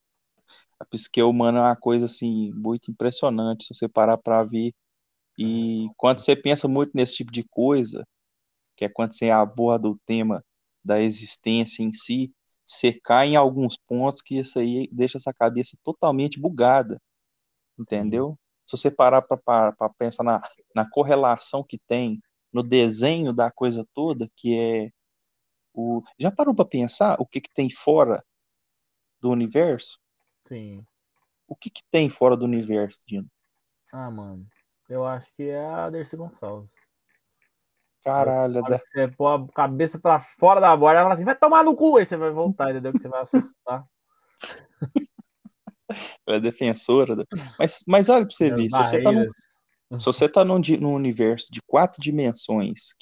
a 0.80 0.86
psique 0.86 1.22
humana 1.24 1.60
é 1.60 1.62
uma 1.63 1.75
coisa 1.75 2.06
assim 2.06 2.51
muito 2.53 2.92
impressionante 2.92 3.65
se 3.65 3.74
você 3.75 3.88
parar 3.88 4.18
para 4.18 4.44
ver. 4.44 4.74
E 5.38 5.88
quando 5.98 6.20
você 6.20 6.36
pensa 6.36 6.68
muito 6.68 6.92
nesse 6.96 7.15
tipo 7.15 7.32
de 7.32 7.44
coisa, 7.44 8.06
que 8.77 8.86
é 8.86 8.89
quando 8.89 9.13
você 9.13 9.30
aborda 9.30 9.89
o 9.89 10.00
tema 10.06 10.44
da 10.84 11.01
existência 11.01 11.84
em 11.84 11.94
si, 11.94 12.34
você 12.68 12.94
cai 12.94 13.30
em 13.30 13.36
alguns 13.36 13.77
pontos 13.88 14.22
que 14.22 14.38
isso 14.39 14.60
aí 14.60 14.89
deixa 14.92 15.18
essa 15.18 15.34
cabeça 15.34 15.77
totalmente 15.84 16.39
bugada, 16.39 17.01
entendeu? 17.80 18.38
Se 18.65 18.77
você 18.77 18.89
parar 18.89 19.22
para 19.22 19.89
pensar 19.98 20.24
na, 20.24 20.41
na 20.75 20.89
correlação 20.89 21.63
que 21.63 21.77
tem 21.77 22.22
no 22.51 22.63
desenho 22.63 23.34
da 23.34 23.51
coisa 23.51 23.86
toda, 23.93 24.29
que 24.36 24.58
é 24.58 24.89
o. 25.74 26.01
Já 26.20 26.32
parou 26.32 26.55
para 26.55 26.65
pensar 26.65 27.15
o 27.20 27.25
que, 27.25 27.41
que 27.41 27.53
tem 27.53 27.70
fora 27.70 28.24
do 29.20 29.29
universo? 29.32 30.00
Sim. 30.48 30.86
O 31.48 31.55
que, 31.55 31.70
que 31.70 31.82
tem 31.91 32.10
fora 32.10 32.38
do 32.38 32.46
universo, 32.46 33.00
Dino? 33.08 33.27
Ah, 33.91 34.10
mano. 34.10 34.48
Eu 34.89 35.05
acho 35.05 35.32
que 35.36 35.43
é 35.43 35.65
a 35.65 35.89
Dercy 35.89 36.15
Gonçalves. 36.15 36.72
Caralho, 38.03 38.62
da- 38.63 38.79
você 38.79 39.08
pôr 39.08 39.27
a 39.27 39.48
cabeça 39.53 39.98
pra 39.98 40.20
fora 40.20 40.60
da 40.60 40.75
borda, 40.75 41.00
ela 41.00 41.05
fala 41.05 41.15
assim, 41.15 41.24
vai 41.24 41.38
tomar 41.38 41.63
no 41.63 41.75
cu, 41.75 41.98
aí 41.98 42.05
você 42.05 42.17
vai 42.17 42.32
voltar, 42.32 42.72
entendeu? 42.72 42.91
Que 42.91 43.00
você 43.00 43.08
vai 43.08 43.22
assustar. 43.22 43.86
ela 46.27 46.38
é 46.38 46.39
defensora. 46.39 47.15
da- 47.15 47.25
Mas, 47.57 47.83
mas 47.88 48.09
olha 48.09 48.25
para 48.25 48.35
você 48.35 48.51
As 48.51 48.57
ver, 48.57 48.69
se 48.69 48.77
você 48.77 49.01
tá 49.01 49.12
num, 49.12 49.29
se 50.00 50.05
você 50.05 50.29
tá 50.29 50.45
num, 50.45 50.59
num 50.79 50.93
universo 50.93 51.47
de 51.51 51.62
quatro 51.67 52.01
dimensões, 52.01 52.95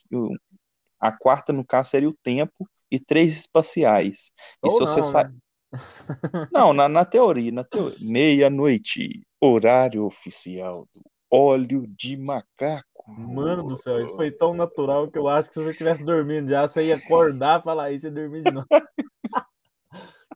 a 1.00 1.12
quarta, 1.12 1.52
no 1.52 1.66
caso, 1.66 1.90
seria 1.90 2.10
o 2.10 2.18
tempo, 2.24 2.68
e 2.92 3.00
três 3.00 3.32
espaciais. 3.36 4.32
E 4.64 4.68
Ou 4.68 4.72
se 4.74 4.80
você 4.80 5.00
não, 5.02 5.12
sai. 5.12 5.24
né? 5.24 5.32
Não, 6.52 6.74
na, 6.74 6.90
na 6.90 7.06
teoria, 7.06 7.52
na 7.52 7.64
teoria. 7.64 7.98
Meia-noite, 8.02 9.22
horário 9.40 10.06
oficial 10.06 10.86
do 10.94 11.02
óleo 11.32 11.86
de 11.88 12.18
macaco. 12.18 12.86
Mano 13.08 13.64
do 13.64 13.76
céu, 13.78 14.02
isso 14.02 14.16
foi 14.16 14.32
tão 14.32 14.54
natural 14.54 15.10
que 15.10 15.18
eu 15.18 15.28
acho 15.28 15.50
que 15.50 15.56
se 15.56 15.62
você 15.64 15.72
estivesse 15.72 16.04
dormindo 16.04 16.50
já, 16.50 16.68
você 16.68 16.86
ia 16.88 16.96
acordar, 16.96 17.64
falar 17.64 17.92
isso 17.92 18.08
e 18.08 18.12
dormir 18.12 18.44
de 18.44 18.52
novo. 18.52 18.68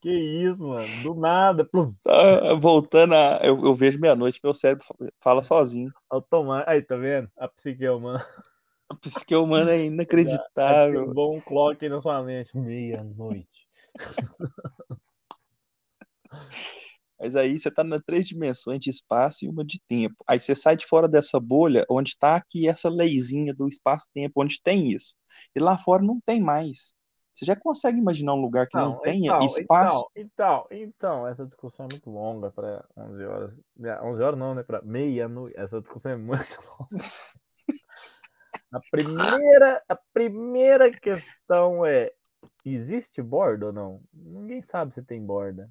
que 0.06 0.12
isso, 0.12 0.68
mano. 0.68 1.02
Do 1.02 1.16
nada, 1.16 1.68
Tá, 2.04 2.54
voltando 2.54 3.16
a. 3.16 3.40
Eu, 3.44 3.66
eu 3.66 3.74
vejo 3.74 4.00
meia-noite, 4.00 4.40
meu 4.44 4.54
cérebro 4.54 4.86
fa- 4.86 4.96
fala 5.20 5.44
sozinho. 5.44 5.92
automático. 6.08 6.70
Aí, 6.70 6.82
tá 6.84 6.96
vendo? 6.96 7.28
A 7.36 7.48
psique 7.48 7.88
humana. 7.90 8.24
A 8.88 8.96
psique 8.96 9.36
humana 9.36 9.72
é 9.72 9.86
inacreditável. 9.86 11.12
Um 11.12 11.42
clock 11.42 11.84
aí 11.84 11.90
na 11.90 12.00
sua 12.02 12.22
mente. 12.22 12.56
Meia-noite. 12.56 13.66
Mas 17.20 17.36
aí 17.36 17.58
você 17.58 17.72
tá 17.72 17.84
nas 17.84 18.02
três 18.06 18.28
dimensões 18.28 18.80
de 18.80 18.92
espaço 18.92 19.44
e 19.46 19.48
uma 19.50 19.66
de 19.66 19.80
tempo. 19.88 20.16
Aí 20.28 20.40
você 20.40 20.54
sai 20.54 20.76
de 20.76 20.86
fora 20.86 21.08
dessa 21.08 21.40
bolha 21.40 21.84
onde 21.90 22.10
está 22.10 22.36
aqui 22.36 22.68
essa 22.68 22.90
leizinha 22.90 23.54
do 23.56 23.68
espaço-tempo, 23.68 24.44
onde 24.44 24.62
tem 24.62 24.92
isso. 24.92 25.16
E 25.56 25.60
lá 25.60 25.78
fora 25.78 26.04
não 26.04 26.20
tem 26.24 26.40
mais. 26.42 26.94
Você 27.36 27.44
já 27.44 27.56
consegue 27.56 28.00
imaginar 28.00 28.34
um 28.34 28.40
lugar 28.42 28.66
que 28.66 28.78
não, 28.78 28.98
tenha 29.00 29.34
então, 29.34 29.46
espaço? 29.46 30.10
Então, 30.16 30.66
então, 30.72 30.78
então, 30.80 31.28
essa 31.28 31.46
discussão 31.46 31.86
é 31.86 31.90
muito 31.94 32.10
longa 32.10 32.50
para 32.50 32.86
11 32.96 33.26
horas. 33.26 33.54
É, 33.84 34.02
11 34.02 34.24
horas 34.24 34.40
não, 34.40 34.56
né? 34.56 34.64
Para 34.64 34.82
meia-noite. 34.82 35.60
Essa 35.60 35.82
discussão 35.82 36.14
é 36.14 36.16
muito 36.16 36.38
longa. 36.80 37.06
A 38.72 38.80
primeira, 38.90 39.84
a 39.90 39.96
primeira 40.14 40.90
questão 40.90 41.86
é: 41.86 42.10
existe 42.64 43.22
borda 43.22 43.66
ou 43.66 43.74
não? 43.74 44.02
Ninguém 44.14 44.62
sabe 44.62 44.94
se 44.94 45.04
tem 45.04 45.22
borda. 45.22 45.70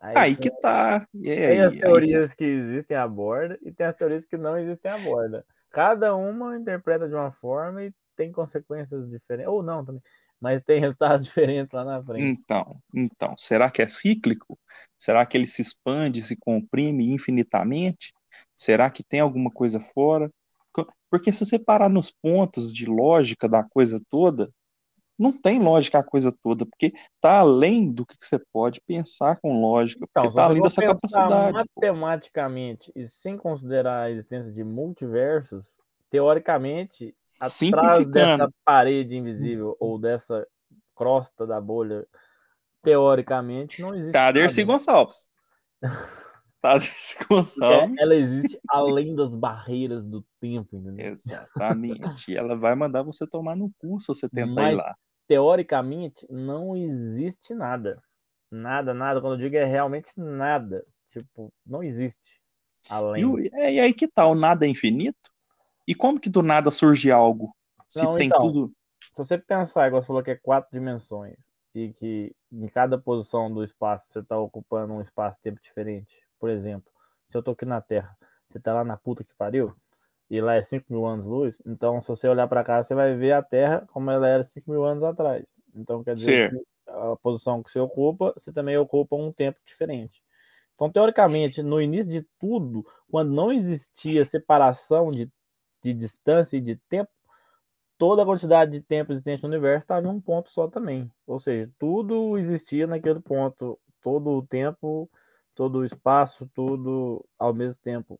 Aí, 0.00 0.16
Aí 0.16 0.36
tem, 0.36 0.42
que 0.48 0.60
tá. 0.60 1.08
Aí, 1.12 1.22
tem 1.22 1.60
as 1.60 1.74
aí- 1.74 1.80
teorias 1.80 2.34
que 2.34 2.44
existem 2.44 2.96
a 2.96 3.08
borda 3.08 3.58
e 3.62 3.72
tem 3.72 3.86
as 3.86 3.96
teorias 3.96 4.24
que 4.24 4.36
não 4.36 4.56
existem 4.56 4.92
a 4.92 4.98
borda. 4.98 5.44
Cada 5.70 6.14
uma 6.14 6.56
interpreta 6.56 7.08
de 7.08 7.14
uma 7.16 7.32
forma 7.32 7.82
e 7.82 7.92
tem 8.16 8.30
consequências 8.30 9.08
diferentes. 9.10 9.50
Ou 9.50 9.60
não 9.60 9.84
também. 9.84 10.02
Mas 10.40 10.62
tem 10.62 10.80
resultados 10.80 11.24
diferentes 11.26 11.72
lá 11.72 11.84
na 11.84 12.02
frente. 12.02 12.24
Então, 12.24 12.76
então, 12.94 13.34
será 13.36 13.70
que 13.70 13.82
é 13.82 13.88
cíclico? 13.88 14.58
Será 14.98 15.24
que 15.26 15.36
ele 15.36 15.46
se 15.46 15.62
expande, 15.62 16.22
se 16.22 16.36
comprime 16.36 17.12
infinitamente? 17.12 18.12
Será 18.56 18.90
que 18.90 19.02
tem 19.02 19.20
alguma 19.20 19.50
coisa 19.50 19.80
fora? 19.80 20.30
Porque 21.10 21.32
se 21.32 21.44
você 21.44 21.58
parar 21.58 21.88
nos 21.88 22.10
pontos 22.10 22.72
de 22.72 22.86
lógica 22.86 23.48
da 23.48 23.64
coisa 23.64 24.00
toda, 24.08 24.50
não 25.18 25.32
tem 25.32 25.58
lógica 25.58 25.98
a 25.98 26.02
coisa 26.04 26.32
toda, 26.42 26.64
porque 26.64 26.94
tá 27.20 27.40
além 27.40 27.92
do 27.92 28.06
que 28.06 28.16
você 28.18 28.40
pode 28.52 28.80
pensar 28.80 29.38
com 29.40 29.60
lógica, 29.60 30.06
Então, 30.08 30.22
porque 30.22 30.34
tá 30.34 30.44
você 30.44 30.50
além 30.50 30.62
dessa 30.62 30.80
capacidade. 30.80 31.52
pô. 31.74 31.80
matematicamente 31.82 32.90
e 32.96 33.06
sem 33.06 33.36
considerar 33.36 34.04
a 34.04 34.10
existência 34.10 34.50
de 34.50 34.64
multiversos, 34.64 35.78
teoricamente, 36.08 37.14
atrás 37.40 38.08
dessa 38.08 38.48
parede 38.64 39.16
invisível 39.16 39.76
ou 39.80 39.98
dessa 39.98 40.46
crosta 40.94 41.46
da 41.46 41.60
bolha, 41.60 42.06
teoricamente 42.82 43.80
não 43.82 43.94
existe 43.94 44.12
Tá, 44.12 44.30
Dercy 44.30 44.60
nada. 44.60 44.72
Gonçalves. 44.72 45.28
Tá, 46.60 46.74
Dercy 46.74 47.16
Porque 47.16 47.34
Gonçalves. 47.34 47.98
ela 47.98 48.14
existe 48.14 48.60
além 48.68 49.14
das 49.14 49.34
barreiras 49.34 50.04
do 50.04 50.24
tempo, 50.40 50.76
entendeu? 50.76 51.12
Exatamente. 51.12 52.36
Ela 52.36 52.54
vai 52.56 52.74
mandar 52.74 53.02
você 53.02 53.26
tomar 53.26 53.56
no 53.56 53.70
cu 53.78 53.98
se 54.00 54.08
você 54.08 54.28
tentar 54.28 54.52
Mas- 54.52 54.78
ir 54.78 54.82
lá. 54.82 54.94
Teoricamente, 55.26 56.26
não 56.28 56.76
existe 56.76 57.54
nada. 57.54 58.02
Nada, 58.50 58.92
nada. 58.92 59.20
Quando 59.20 59.34
eu 59.34 59.38
digo 59.38 59.54
é 59.56 59.64
realmente 59.64 60.10
nada. 60.16 60.84
Tipo, 61.08 61.52
não 61.64 61.84
existe. 61.84 62.40
Além. 62.88 63.22
E, 63.44 63.48
é, 63.54 63.74
e 63.74 63.80
aí 63.80 63.94
que 63.94 64.08
tá, 64.08 64.26
o 64.26 64.34
nada 64.34 64.66
é 64.66 64.68
infinito? 64.68 65.30
E 65.90 65.94
como 65.96 66.20
que 66.20 66.30
do 66.30 66.40
nada 66.40 66.70
surge 66.70 67.10
algo? 67.10 67.52
Se 67.88 68.04
Não, 68.04 68.16
tem 68.16 68.28
então. 68.28 68.38
tudo. 68.38 68.72
Se 69.12 69.18
você 69.18 69.36
pensar, 69.36 69.88
igual 69.88 70.00
você 70.00 70.06
falou 70.06 70.22
que 70.22 70.30
é 70.30 70.36
quatro 70.36 70.70
dimensões, 70.72 71.34
e 71.74 71.92
que 71.92 72.32
em 72.52 72.68
cada 72.68 72.96
posição 72.96 73.52
do 73.52 73.64
espaço 73.64 74.08
você 74.08 74.20
está 74.20 74.38
ocupando 74.38 74.92
um 74.94 75.00
espaço-tempo 75.00 75.60
diferente. 75.60 76.14
Por 76.38 76.48
exemplo, 76.48 76.88
se 77.28 77.36
eu 77.36 77.42
tô 77.42 77.50
aqui 77.50 77.64
na 77.64 77.80
Terra, 77.80 78.16
você 78.48 78.60
tá 78.60 78.72
lá 78.72 78.84
na 78.84 78.96
puta 78.96 79.24
que 79.24 79.34
pariu, 79.34 79.74
e 80.30 80.40
lá 80.40 80.54
é 80.54 80.62
5 80.62 80.86
mil 80.88 81.04
anos-luz, 81.04 81.60
então 81.66 82.00
se 82.00 82.06
você 82.06 82.28
olhar 82.28 82.46
para 82.46 82.62
cá, 82.62 82.84
você 82.84 82.94
vai 82.94 83.16
ver 83.16 83.32
a 83.32 83.42
Terra 83.42 83.84
como 83.92 84.12
ela 84.12 84.28
era 84.28 84.44
5 84.44 84.70
mil 84.70 84.84
anos 84.84 85.02
atrás. 85.02 85.44
Então 85.74 86.04
quer 86.04 86.14
dizer 86.14 86.50
Certo. 86.50 86.56
que 86.56 86.64
a 86.88 87.16
posição 87.16 87.64
que 87.64 87.70
você 87.72 87.80
ocupa, 87.80 88.32
você 88.36 88.52
também 88.52 88.78
ocupa 88.78 89.16
um 89.16 89.32
tempo 89.32 89.58
diferente. 89.66 90.22
Então, 90.74 90.90
teoricamente, 90.90 91.62
no 91.62 91.80
início 91.80 92.10
de 92.10 92.22
tudo, 92.38 92.86
quando 93.10 93.32
não 93.32 93.52
existia 93.52 94.24
separação 94.24 95.10
de, 95.10 95.30
de 95.82 95.94
distância 95.94 96.56
e 96.56 96.60
de 96.60 96.76
tempo, 96.88 97.10
toda 97.98 98.22
a 98.22 98.26
quantidade 98.26 98.72
de 98.72 98.80
tempo 98.80 99.12
existente 99.12 99.42
no 99.42 99.48
universo 99.48 99.84
estava 99.84 100.06
em 100.06 100.10
um 100.10 100.20
ponto 100.20 100.50
só 100.50 100.68
também. 100.68 101.10
Ou 101.26 101.38
seja, 101.38 101.70
tudo 101.78 102.38
existia 102.38 102.86
naquele 102.86 103.20
ponto, 103.20 103.78
todo 104.02 104.30
o 104.30 104.46
tempo, 104.46 105.10
todo 105.54 105.78
o 105.78 105.84
espaço, 105.84 106.50
tudo 106.54 107.24
ao 107.38 107.52
mesmo 107.52 107.80
tempo. 107.82 108.18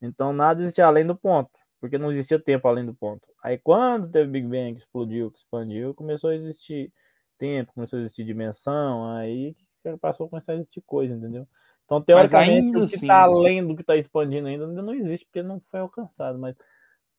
Então 0.00 0.32
nada 0.32 0.62
existia 0.62 0.86
além 0.86 1.06
do 1.06 1.14
ponto, 1.16 1.50
porque 1.80 1.98
não 1.98 2.10
existia 2.10 2.38
tempo 2.38 2.66
além 2.66 2.84
do 2.86 2.94
ponto. 2.94 3.28
Aí 3.42 3.58
quando 3.58 4.10
teve 4.10 4.30
Big 4.30 4.46
Bang, 4.46 4.74
que 4.74 4.80
explodiu, 4.80 5.30
que 5.30 5.38
expandiu, 5.38 5.94
começou 5.94 6.30
a 6.30 6.34
existir 6.34 6.92
tempo, 7.38 7.72
começou 7.74 7.98
a 7.98 8.02
existir 8.02 8.24
dimensão, 8.24 9.14
aí 9.16 9.54
passou 10.00 10.26
a 10.26 10.30
começar 10.30 10.52
a 10.52 10.56
existir 10.56 10.80
coisa, 10.86 11.14
entendeu? 11.14 11.46
Então, 11.84 12.00
teoricamente, 12.00 12.66
ainda 12.66 12.78
o 12.78 12.88
que 12.88 12.94
assim- 12.94 13.06
está 13.06 13.20
além 13.22 13.66
do 13.66 13.74
que 13.74 13.82
está 13.82 13.96
expandindo 13.96 14.48
ainda, 14.48 14.64
ainda 14.66 14.80
não 14.80 14.94
existe, 14.94 15.26
porque 15.26 15.42
não 15.42 15.60
foi 15.70 15.80
alcançado. 15.80 16.38
Mas 16.38 16.56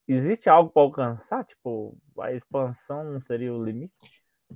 existe 0.08 0.48
algo 0.48 0.70
para 0.70 0.82
alcançar? 0.82 1.44
Tipo, 1.44 1.96
a 2.20 2.32
expansão 2.32 3.04
não 3.04 3.20
seria 3.20 3.52
o 3.54 3.64
limite? 3.64 3.94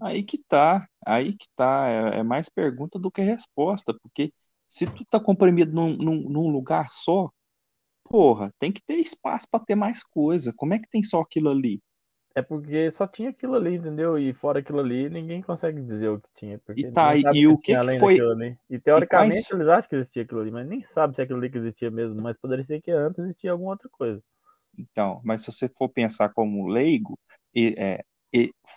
Aí 0.00 0.22
que 0.22 0.38
tá, 0.38 0.88
aí 1.06 1.36
que 1.36 1.46
tá. 1.56 1.88
É, 1.88 2.18
é 2.20 2.22
mais 2.22 2.48
pergunta 2.48 2.98
do 2.98 3.10
que 3.10 3.22
resposta, 3.22 3.94
porque 3.94 4.32
se 4.68 4.86
tu 4.86 5.04
tá 5.04 5.18
comprimido 5.20 5.72
num, 5.72 5.96
num, 5.96 6.28
num 6.28 6.50
lugar 6.50 6.88
só, 6.92 7.30
porra, 8.04 8.52
tem 8.58 8.72
que 8.72 8.82
ter 8.82 8.96
espaço 8.96 9.46
para 9.50 9.64
ter 9.64 9.76
mais 9.76 10.04
coisa. 10.04 10.52
Como 10.56 10.74
é 10.74 10.78
que 10.80 10.88
tem 10.90 11.04
só 11.04 11.20
aquilo 11.22 11.50
ali? 11.50 11.82
É 12.34 12.40
porque 12.42 12.90
só 12.90 13.06
tinha 13.06 13.30
aquilo 13.30 13.54
ali, 13.54 13.74
entendeu? 13.74 14.16
E 14.18 14.32
fora 14.32 14.60
aquilo 14.60 14.78
ali, 14.80 15.08
ninguém 15.10 15.42
consegue 15.42 15.82
dizer 15.82 16.08
o 16.08 16.20
que 16.20 16.28
tinha. 16.34 16.58
Porque 16.58 16.80
E 16.80 16.84
tá, 16.84 17.14
e 17.16 17.46
o 17.46 17.56
que 17.56 17.56
tinha 17.58 17.78
que 17.78 17.80
além 17.80 17.98
foi-. 17.98 18.22
E 18.70 18.78
teoricamente 18.80 19.46
quais- 19.46 19.54
eles 19.54 19.68
acham 19.68 19.88
que 19.90 19.96
existia 19.96 20.22
aquilo 20.24 20.40
ali, 20.40 20.50
mas 20.50 20.66
nem 20.68 20.82
sabe 20.82 21.16
se 21.16 21.22
aquilo 21.22 21.38
ali 21.38 21.50
que 21.50 21.58
existia 21.58 21.90
mesmo. 21.90 22.20
Mas 22.22 22.36
poderia 22.38 22.64
ser 22.64 22.80
que 22.82 22.90
antes 22.92 23.20
existia 23.20 23.52
alguma 23.52 23.72
outra 23.72 23.88
coisa. 23.90 24.22
Então, 24.78 25.20
mas 25.24 25.42
se 25.42 25.52
você 25.52 25.68
for 25.68 25.88
pensar 25.88 26.28
como 26.30 26.68
leigo, 26.68 27.18
é, 27.54 28.04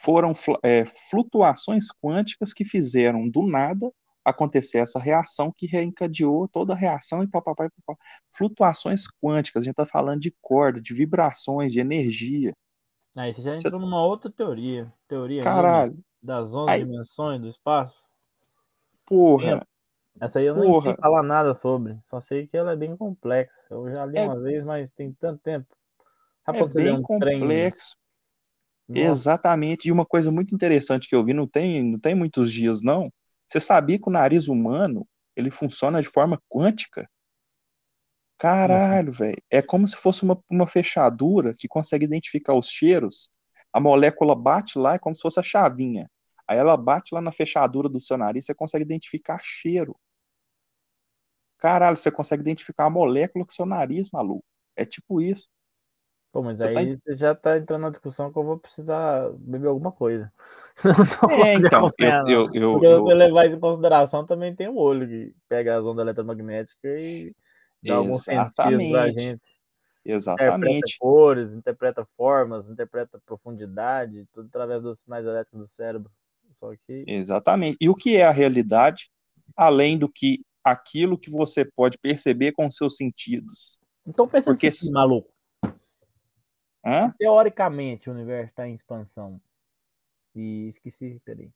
foram 0.04 0.34
é, 0.64 0.86
flutuações 0.86 1.88
quânticas 2.02 2.54
que 2.54 2.66
fizeram 2.66 3.30
do 3.30 3.46
nada 3.46 3.92
acontecer 4.24 4.80
essa 4.80 5.00
reação 5.00 5.52
que 5.56 5.66
reencadeou 5.66 6.48
toda 6.48 6.74
a 6.74 6.76
reação 6.76 7.24
e 7.24 7.28
papapá, 7.28 7.70
papapá. 7.70 8.02
Flutuações 8.32 9.04
quânticas, 9.22 9.64
a 9.64 9.66
gente 9.66 9.74
está 9.74 9.86
falando 9.86 10.20
de 10.20 10.34
corda, 10.42 10.80
de 10.80 10.94
vibrações, 10.94 11.72
de 11.72 11.80
energia. 11.80 12.54
Aí 13.16 13.34
você 13.34 13.42
já 13.42 13.52
entrou 13.52 13.80
você... 13.80 13.86
numa 13.86 14.04
outra 14.04 14.32
teoria. 14.32 14.92
Teoria 15.08 15.42
Caralho. 15.42 15.98
das 16.22 16.54
11 16.54 16.72
aí... 16.72 16.84
dimensões 16.84 17.42
do 17.42 17.48
espaço. 17.48 18.00
Porra. 19.06 19.66
Essa 20.20 20.40
aí 20.40 20.46
eu 20.46 20.56
Porra. 20.56 20.68
nem 20.68 20.82
sei 20.82 20.96
falar 20.96 21.24
nada 21.24 21.54
sobre. 21.54 21.98
Só 22.04 22.22
sei 22.22 22.48
que 22.48 22.56
ela 22.56 22.72
é 22.72 22.76
bem 22.76 22.96
complexa. 22.96 23.60
Eu 23.70 23.90
já 23.90 24.06
li 24.06 24.18
é... 24.18 24.26
uma 24.26 24.40
vez, 24.40 24.64
mas 24.64 24.92
tem 24.92 25.12
tanto 25.14 25.42
tempo. 25.42 25.76
Sabe 26.46 26.60
é 26.60 26.68
bem 26.68 26.92
um 26.92 27.02
complexo. 27.02 27.96
Trem... 28.88 29.04
Exatamente. 29.04 29.88
E 29.88 29.92
uma 29.92 30.06
coisa 30.06 30.32
muito 30.32 30.54
interessante 30.54 31.08
que 31.08 31.16
eu 31.16 31.24
vi, 31.24 31.34
não 31.34 31.48
tem, 31.48 31.84
não 31.92 32.00
tem 32.00 32.16
muitos 32.16 32.52
dias, 32.52 32.82
não. 32.82 33.12
Você 33.48 33.60
sabia 33.60 34.00
que 34.00 34.08
o 34.08 34.12
nariz 34.12 34.48
humano 34.48 35.08
ele 35.36 35.52
funciona 35.52 36.02
de 36.02 36.10
forma 36.10 36.42
quântica? 36.50 37.10
Caralho, 38.38 39.12
velho. 39.12 39.42
É 39.50 39.62
como 39.62 39.88
se 39.88 39.96
fosse 39.96 40.24
uma, 40.24 40.42
uma 40.50 40.66
fechadura 40.66 41.54
que 41.58 41.68
consegue 41.68 42.06
identificar 42.06 42.56
os 42.56 42.68
cheiros. 42.68 43.30
A 43.72 43.80
molécula 43.80 44.36
bate 44.36 44.80
lá, 44.80 44.96
é 44.96 45.00
como 45.00 45.16
se 45.16 45.22
fosse 45.22 45.40
a 45.40 45.44
chavinha. 45.44 46.10
Aí 46.48 46.58
ela 46.58 46.76
bate 46.76 47.14
lá 47.14 47.22
na 47.22 47.32
fechadura 47.32 47.88
do 47.88 48.00
seu 48.00 48.18
nariz, 48.18 48.46
você 48.46 48.54
consegue 48.54 48.84
identificar 48.84 49.40
cheiro. 49.44 49.96
Caralho, 51.60 51.96
você 51.96 52.12
consegue 52.12 52.42
identificar 52.42 52.86
a 52.86 52.90
molécula 52.90 53.46
com 53.46 53.52
seu 53.52 53.66
nariz, 53.66 54.10
maluco. 54.12 54.44
É 54.76 54.84
tipo 54.86 55.22
isso. 55.22 55.48
Pô, 56.32 56.42
mas 56.42 56.58
você 56.58 56.68
aí 56.68 56.74
tá... 56.74 56.96
você 56.96 57.16
já 57.16 57.36
tá 57.36 57.58
entrando 57.58 57.82
na 57.82 57.90
discussão 57.90 58.32
que 58.32 58.40
eu 58.40 58.44
vou 58.44 58.58
precisar 58.58 59.30
beber 59.38 59.68
alguma 59.68 59.92
coisa. 59.92 60.32
é, 61.46 61.56
então, 61.56 61.92
eu, 61.98 62.08
eu, 62.28 62.54
eu, 62.54 62.72
Porque 62.74 62.88
você 62.88 63.14
levar 63.14 63.46
isso 63.46 63.58
em 63.58 63.60
consideração, 63.60 64.26
também 64.26 64.56
tem 64.56 64.70
o 64.70 64.78
olho 64.78 65.08
que 65.08 65.36
pega 65.50 65.78
as 65.78 65.86
ondas 65.86 66.04
eletromagnéticas 66.04 67.02
e 67.02 67.36
dá 67.84 67.96
algum 67.96 68.18
sentido 68.18 68.52
pra 68.56 69.10
gente. 69.10 69.42
Exatamente. 70.04 70.58
Interpreta 70.58 70.98
cores, 71.00 71.54
interpreta 71.54 72.08
formas, 72.18 72.70
interpreta 72.70 73.22
profundidade, 73.26 74.26
tudo 74.34 74.48
através 74.48 74.82
dos 74.82 75.02
sinais 75.02 75.26
elétricos 75.26 75.60
do 75.60 75.68
cérebro. 75.68 76.12
Só 76.60 76.72
que... 76.88 77.04
Exatamente. 77.08 77.78
E 77.80 77.90
o 77.90 77.96
que 77.96 78.16
é 78.16 78.24
a 78.24 78.32
realidade, 78.32 79.12
além 79.56 79.98
do 79.98 80.10
que 80.10 80.40
aquilo 80.64 81.18
que 81.18 81.30
você 81.30 81.66
pode 81.66 81.98
perceber 81.98 82.54
com 82.54 82.70
seus 82.72 82.96
sentidos? 82.96 83.80
Então 84.06 84.28
pensa 84.28 84.52
Porque... 84.52 84.68
assim, 84.68 84.92
maluco. 84.92 85.31
Se, 86.84 87.18
teoricamente 87.18 88.10
o 88.10 88.14
universo 88.14 88.52
está 88.52 88.68
em 88.68 88.74
expansão. 88.74 89.40
E 90.34 90.68
esqueci, 90.68 91.22
peraí. 91.24 91.52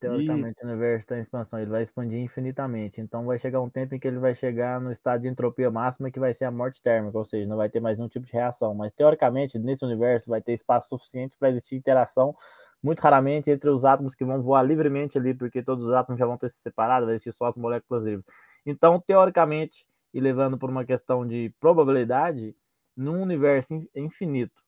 Teoricamente 0.00 0.58
e... 0.60 0.64
o 0.64 0.68
universo 0.68 1.04
está 1.04 1.16
em 1.16 1.22
expansão, 1.22 1.58
ele 1.58 1.70
vai 1.70 1.82
expandir 1.82 2.18
infinitamente. 2.18 3.00
Então 3.00 3.24
vai 3.24 3.38
chegar 3.38 3.60
um 3.60 3.70
tempo 3.70 3.94
em 3.94 3.98
que 3.98 4.06
ele 4.06 4.18
vai 4.18 4.34
chegar 4.34 4.80
no 4.80 4.92
estado 4.92 5.22
de 5.22 5.28
entropia 5.28 5.70
máxima, 5.70 6.10
que 6.10 6.20
vai 6.20 6.32
ser 6.34 6.44
a 6.44 6.50
morte 6.50 6.82
térmica, 6.82 7.16
ou 7.16 7.24
seja, 7.24 7.48
não 7.48 7.56
vai 7.56 7.70
ter 7.70 7.80
mais 7.80 7.96
nenhum 7.96 8.08
tipo 8.08 8.26
de 8.26 8.32
reação. 8.32 8.74
Mas 8.74 8.92
teoricamente, 8.92 9.58
nesse 9.58 9.84
universo 9.84 10.28
vai 10.28 10.42
ter 10.42 10.52
espaço 10.52 10.90
suficiente 10.90 11.36
para 11.38 11.48
existir 11.48 11.76
interação, 11.76 12.36
muito 12.82 13.00
raramente, 13.00 13.50
entre 13.50 13.70
os 13.70 13.84
átomos 13.84 14.14
que 14.14 14.24
vão 14.26 14.42
voar 14.42 14.62
livremente 14.62 15.16
ali, 15.16 15.32
porque 15.32 15.62
todos 15.62 15.84
os 15.84 15.90
átomos 15.90 16.18
já 16.18 16.26
vão 16.26 16.36
ter 16.36 16.50
se 16.50 16.58
separado, 16.58 17.06
vai 17.06 17.14
existir 17.14 17.32
só 17.32 17.46
as 17.46 17.56
moléculas 17.56 18.04
livres. 18.04 18.26
Então, 18.66 19.00
teoricamente, 19.00 19.86
e 20.12 20.20
levando 20.20 20.58
por 20.58 20.68
uma 20.68 20.84
questão 20.84 21.26
de 21.26 21.52
probabilidade, 21.58 22.54
num 22.96 23.22
universo 23.22 23.86
infinito, 23.94 24.62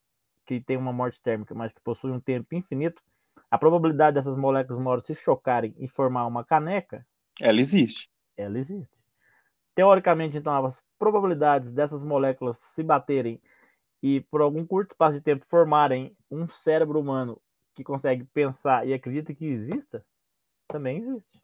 que 0.44 0.60
tem 0.60 0.76
uma 0.76 0.92
morte 0.92 1.20
térmica, 1.20 1.54
mas 1.54 1.72
que 1.72 1.80
possui 1.80 2.10
um 2.10 2.20
tempo 2.20 2.54
infinito, 2.54 3.02
a 3.50 3.58
probabilidade 3.58 4.14
dessas 4.14 4.36
moléculas 4.36 4.80
uma 4.80 4.90
hora 4.90 5.00
se 5.00 5.14
chocarem 5.14 5.74
e 5.78 5.88
formar 5.88 6.26
uma 6.26 6.44
caneca. 6.44 7.06
Ela 7.40 7.60
existe. 7.60 8.08
Ela 8.36 8.58
existe. 8.58 8.96
Teoricamente, 9.74 10.38
então, 10.38 10.64
as 10.64 10.82
probabilidades 10.98 11.72
dessas 11.72 12.02
moléculas 12.02 12.58
se 12.58 12.82
baterem 12.82 13.40
e 14.02 14.20
por 14.22 14.40
algum 14.40 14.66
curto 14.66 14.92
espaço 14.92 15.18
de 15.18 15.20
tempo 15.20 15.44
formarem 15.46 16.16
um 16.30 16.48
cérebro 16.48 17.00
humano 17.00 17.40
que 17.74 17.84
consegue 17.84 18.24
pensar 18.24 18.86
e 18.86 18.94
acredita 18.94 19.34
que 19.34 19.44
exista, 19.44 20.04
também 20.66 20.98
existe. 20.98 21.40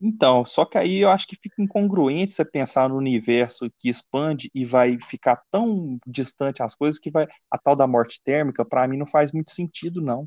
Então, 0.00 0.44
só 0.44 0.64
que 0.64 0.76
aí 0.76 0.98
eu 0.98 1.10
acho 1.10 1.26
que 1.26 1.36
fica 1.36 1.62
incongruente 1.62 2.32
você 2.32 2.44
pensar 2.44 2.88
no 2.88 2.96
universo 2.96 3.70
que 3.78 3.88
expande 3.88 4.50
e 4.54 4.64
vai 4.64 4.98
ficar 5.00 5.42
tão 5.50 5.98
distante 6.06 6.62
as 6.62 6.74
coisas 6.74 6.98
que 6.98 7.10
vai 7.10 7.26
a 7.50 7.56
tal 7.56 7.76
da 7.76 7.86
morte 7.86 8.20
térmica, 8.22 8.64
para 8.64 8.86
mim 8.88 8.98
não 8.98 9.06
faz 9.06 9.32
muito 9.32 9.50
sentido 9.50 10.02
não. 10.02 10.26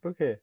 Por 0.00 0.14
quê? 0.14 0.40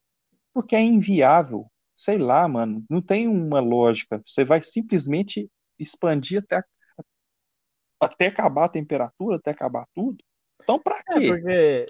Porque 0.53 0.75
é 0.75 0.81
inviável. 0.81 1.65
Sei 1.95 2.17
lá, 2.17 2.47
mano, 2.47 2.83
não 2.89 3.01
tem 3.01 3.27
uma 3.27 3.59
lógica. 3.59 4.21
Você 4.25 4.43
vai 4.43 4.61
simplesmente 4.61 5.49
expandir 5.79 6.39
até 6.39 6.61
até 7.99 8.27
acabar 8.27 8.65
a 8.65 8.69
temperatura, 8.69 9.37
até 9.37 9.51
acabar 9.51 9.87
tudo. 9.95 10.21
Então, 10.61 10.77
para 10.77 10.97
é, 10.97 11.19
quê? 11.19 11.25
É 11.25 11.27
porque 11.27 11.85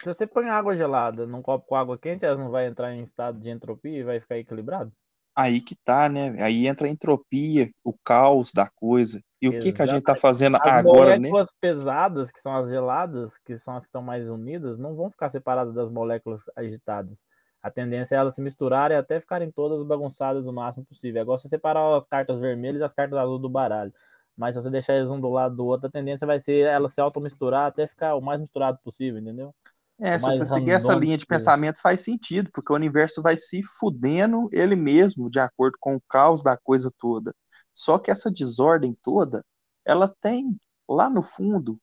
se 0.00 0.04
você 0.04 0.26
põe 0.26 0.48
água 0.48 0.76
gelada 0.76 1.26
num 1.26 1.40
copo 1.40 1.66
com 1.66 1.76
água 1.76 1.98
quente, 1.98 2.24
ela 2.24 2.36
não 2.36 2.50
vai 2.50 2.66
entrar 2.66 2.94
em 2.94 3.02
estado 3.02 3.40
de 3.40 3.48
entropia 3.48 3.98
e 3.98 4.04
vai 4.04 4.20
ficar 4.20 4.38
equilibrado? 4.38 4.92
Aí 5.36 5.60
que 5.60 5.74
tá, 5.84 6.08
né? 6.08 6.36
Aí 6.42 6.66
entra 6.66 6.86
a 6.86 6.90
entropia, 6.90 7.70
o 7.82 7.92
caos 8.04 8.52
da 8.54 8.68
coisa. 8.68 9.20
E 9.42 9.48
o 9.48 9.58
que, 9.58 9.72
que 9.72 9.82
a 9.82 9.86
gente 9.86 10.04
tá 10.04 10.16
fazendo 10.16 10.56
as 10.56 10.76
agora, 10.78 11.18
né? 11.18 11.28
As 11.28 11.44
moléculas 11.44 11.52
pesadas, 11.60 12.30
que 12.30 12.40
são 12.40 12.56
as 12.56 12.68
geladas, 12.68 13.36
que 13.38 13.58
são 13.58 13.76
as 13.76 13.84
que 13.84 13.88
estão 13.88 14.02
mais 14.02 14.30
unidas, 14.30 14.78
não 14.78 14.94
vão 14.94 15.10
ficar 15.10 15.28
separadas 15.28 15.74
das 15.74 15.90
moléculas 15.90 16.44
agitadas. 16.56 17.24
A 17.62 17.70
tendência 17.70 18.14
é 18.14 18.18
elas 18.18 18.34
se 18.34 18.42
misturarem 18.42 18.96
até 18.96 19.18
ficarem 19.18 19.50
todas 19.50 19.82
bagunçadas 19.84 20.46
o 20.46 20.52
máximo 20.52 20.84
possível. 20.86 21.20
Agora, 21.22 21.38
você 21.38 21.48
separar 21.48 21.96
as 21.96 22.06
cartas 22.06 22.38
vermelhas 22.38 22.80
e 22.80 22.84
as 22.84 22.92
cartas 22.92 23.18
azuis 23.18 23.40
do 23.40 23.48
baralho. 23.48 23.92
Mas 24.36 24.54
se 24.54 24.62
você 24.62 24.70
deixar 24.70 24.94
eles 24.96 25.10
um 25.10 25.20
do 25.20 25.28
lado 25.30 25.56
do 25.56 25.64
outro, 25.66 25.86
a 25.86 25.90
tendência 25.90 26.26
vai 26.26 26.38
ser 26.40 26.66
elas 26.66 26.92
se 26.92 27.00
auto-misturar 27.00 27.66
até 27.66 27.86
ficar 27.86 28.14
o 28.16 28.20
mais 28.20 28.40
misturado 28.40 28.78
possível, 28.84 29.20
entendeu? 29.20 29.54
É, 30.00 30.18
se 30.18 30.26
você 30.26 30.44
seguir 30.44 30.72
essa 30.72 30.94
linha 30.94 31.16
de 31.16 31.24
pensamento 31.24 31.80
faz 31.80 32.00
sentido, 32.00 32.50
porque 32.52 32.72
o 32.72 32.76
universo 32.76 33.22
vai 33.22 33.38
se 33.38 33.62
fudendo 33.62 34.48
ele 34.52 34.74
mesmo, 34.74 35.30
de 35.30 35.38
acordo 35.38 35.76
com 35.80 35.94
o 35.96 36.02
caos 36.08 36.42
da 36.42 36.56
coisa 36.56 36.90
toda. 36.98 37.34
Só 37.72 37.98
que 37.98 38.10
essa 38.10 38.30
desordem 38.30 38.96
toda, 39.02 39.44
ela 39.84 40.08
tem 40.20 40.56
lá 40.88 41.08
no 41.08 41.22
fundo 41.22 41.78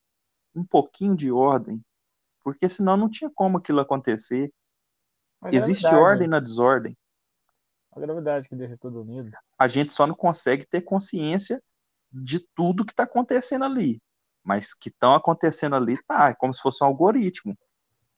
um 0.53 0.65
pouquinho 0.65 1.15
de 1.15 1.31
ordem, 1.31 1.81
porque 2.43 2.67
senão 2.67 2.97
não 2.97 3.09
tinha 3.09 3.31
como 3.33 3.57
aquilo 3.57 3.79
acontecer. 3.79 4.51
A 5.41 5.53
Existe 5.53 5.87
ordem 5.87 6.27
na 6.27 6.39
desordem. 6.39 6.97
A 7.93 7.99
gravidade 7.99 8.47
que 8.47 8.55
deixa 8.55 8.77
tudo 8.77 9.01
unido. 9.01 9.31
A 9.57 9.67
gente 9.67 9.91
só 9.91 10.05
não 10.05 10.15
consegue 10.15 10.65
ter 10.65 10.81
consciência 10.81 11.61
de 12.11 12.39
tudo 12.55 12.85
que 12.85 12.93
está 12.93 13.03
acontecendo 13.03 13.65
ali. 13.65 14.01
Mas 14.43 14.73
que 14.73 14.89
estão 14.89 15.13
acontecendo 15.13 15.75
ali, 15.75 16.01
tá. 16.03 16.29
É 16.29 16.35
como 16.35 16.53
se 16.53 16.61
fosse 16.61 16.83
um 16.83 16.87
algoritmo. 16.87 17.55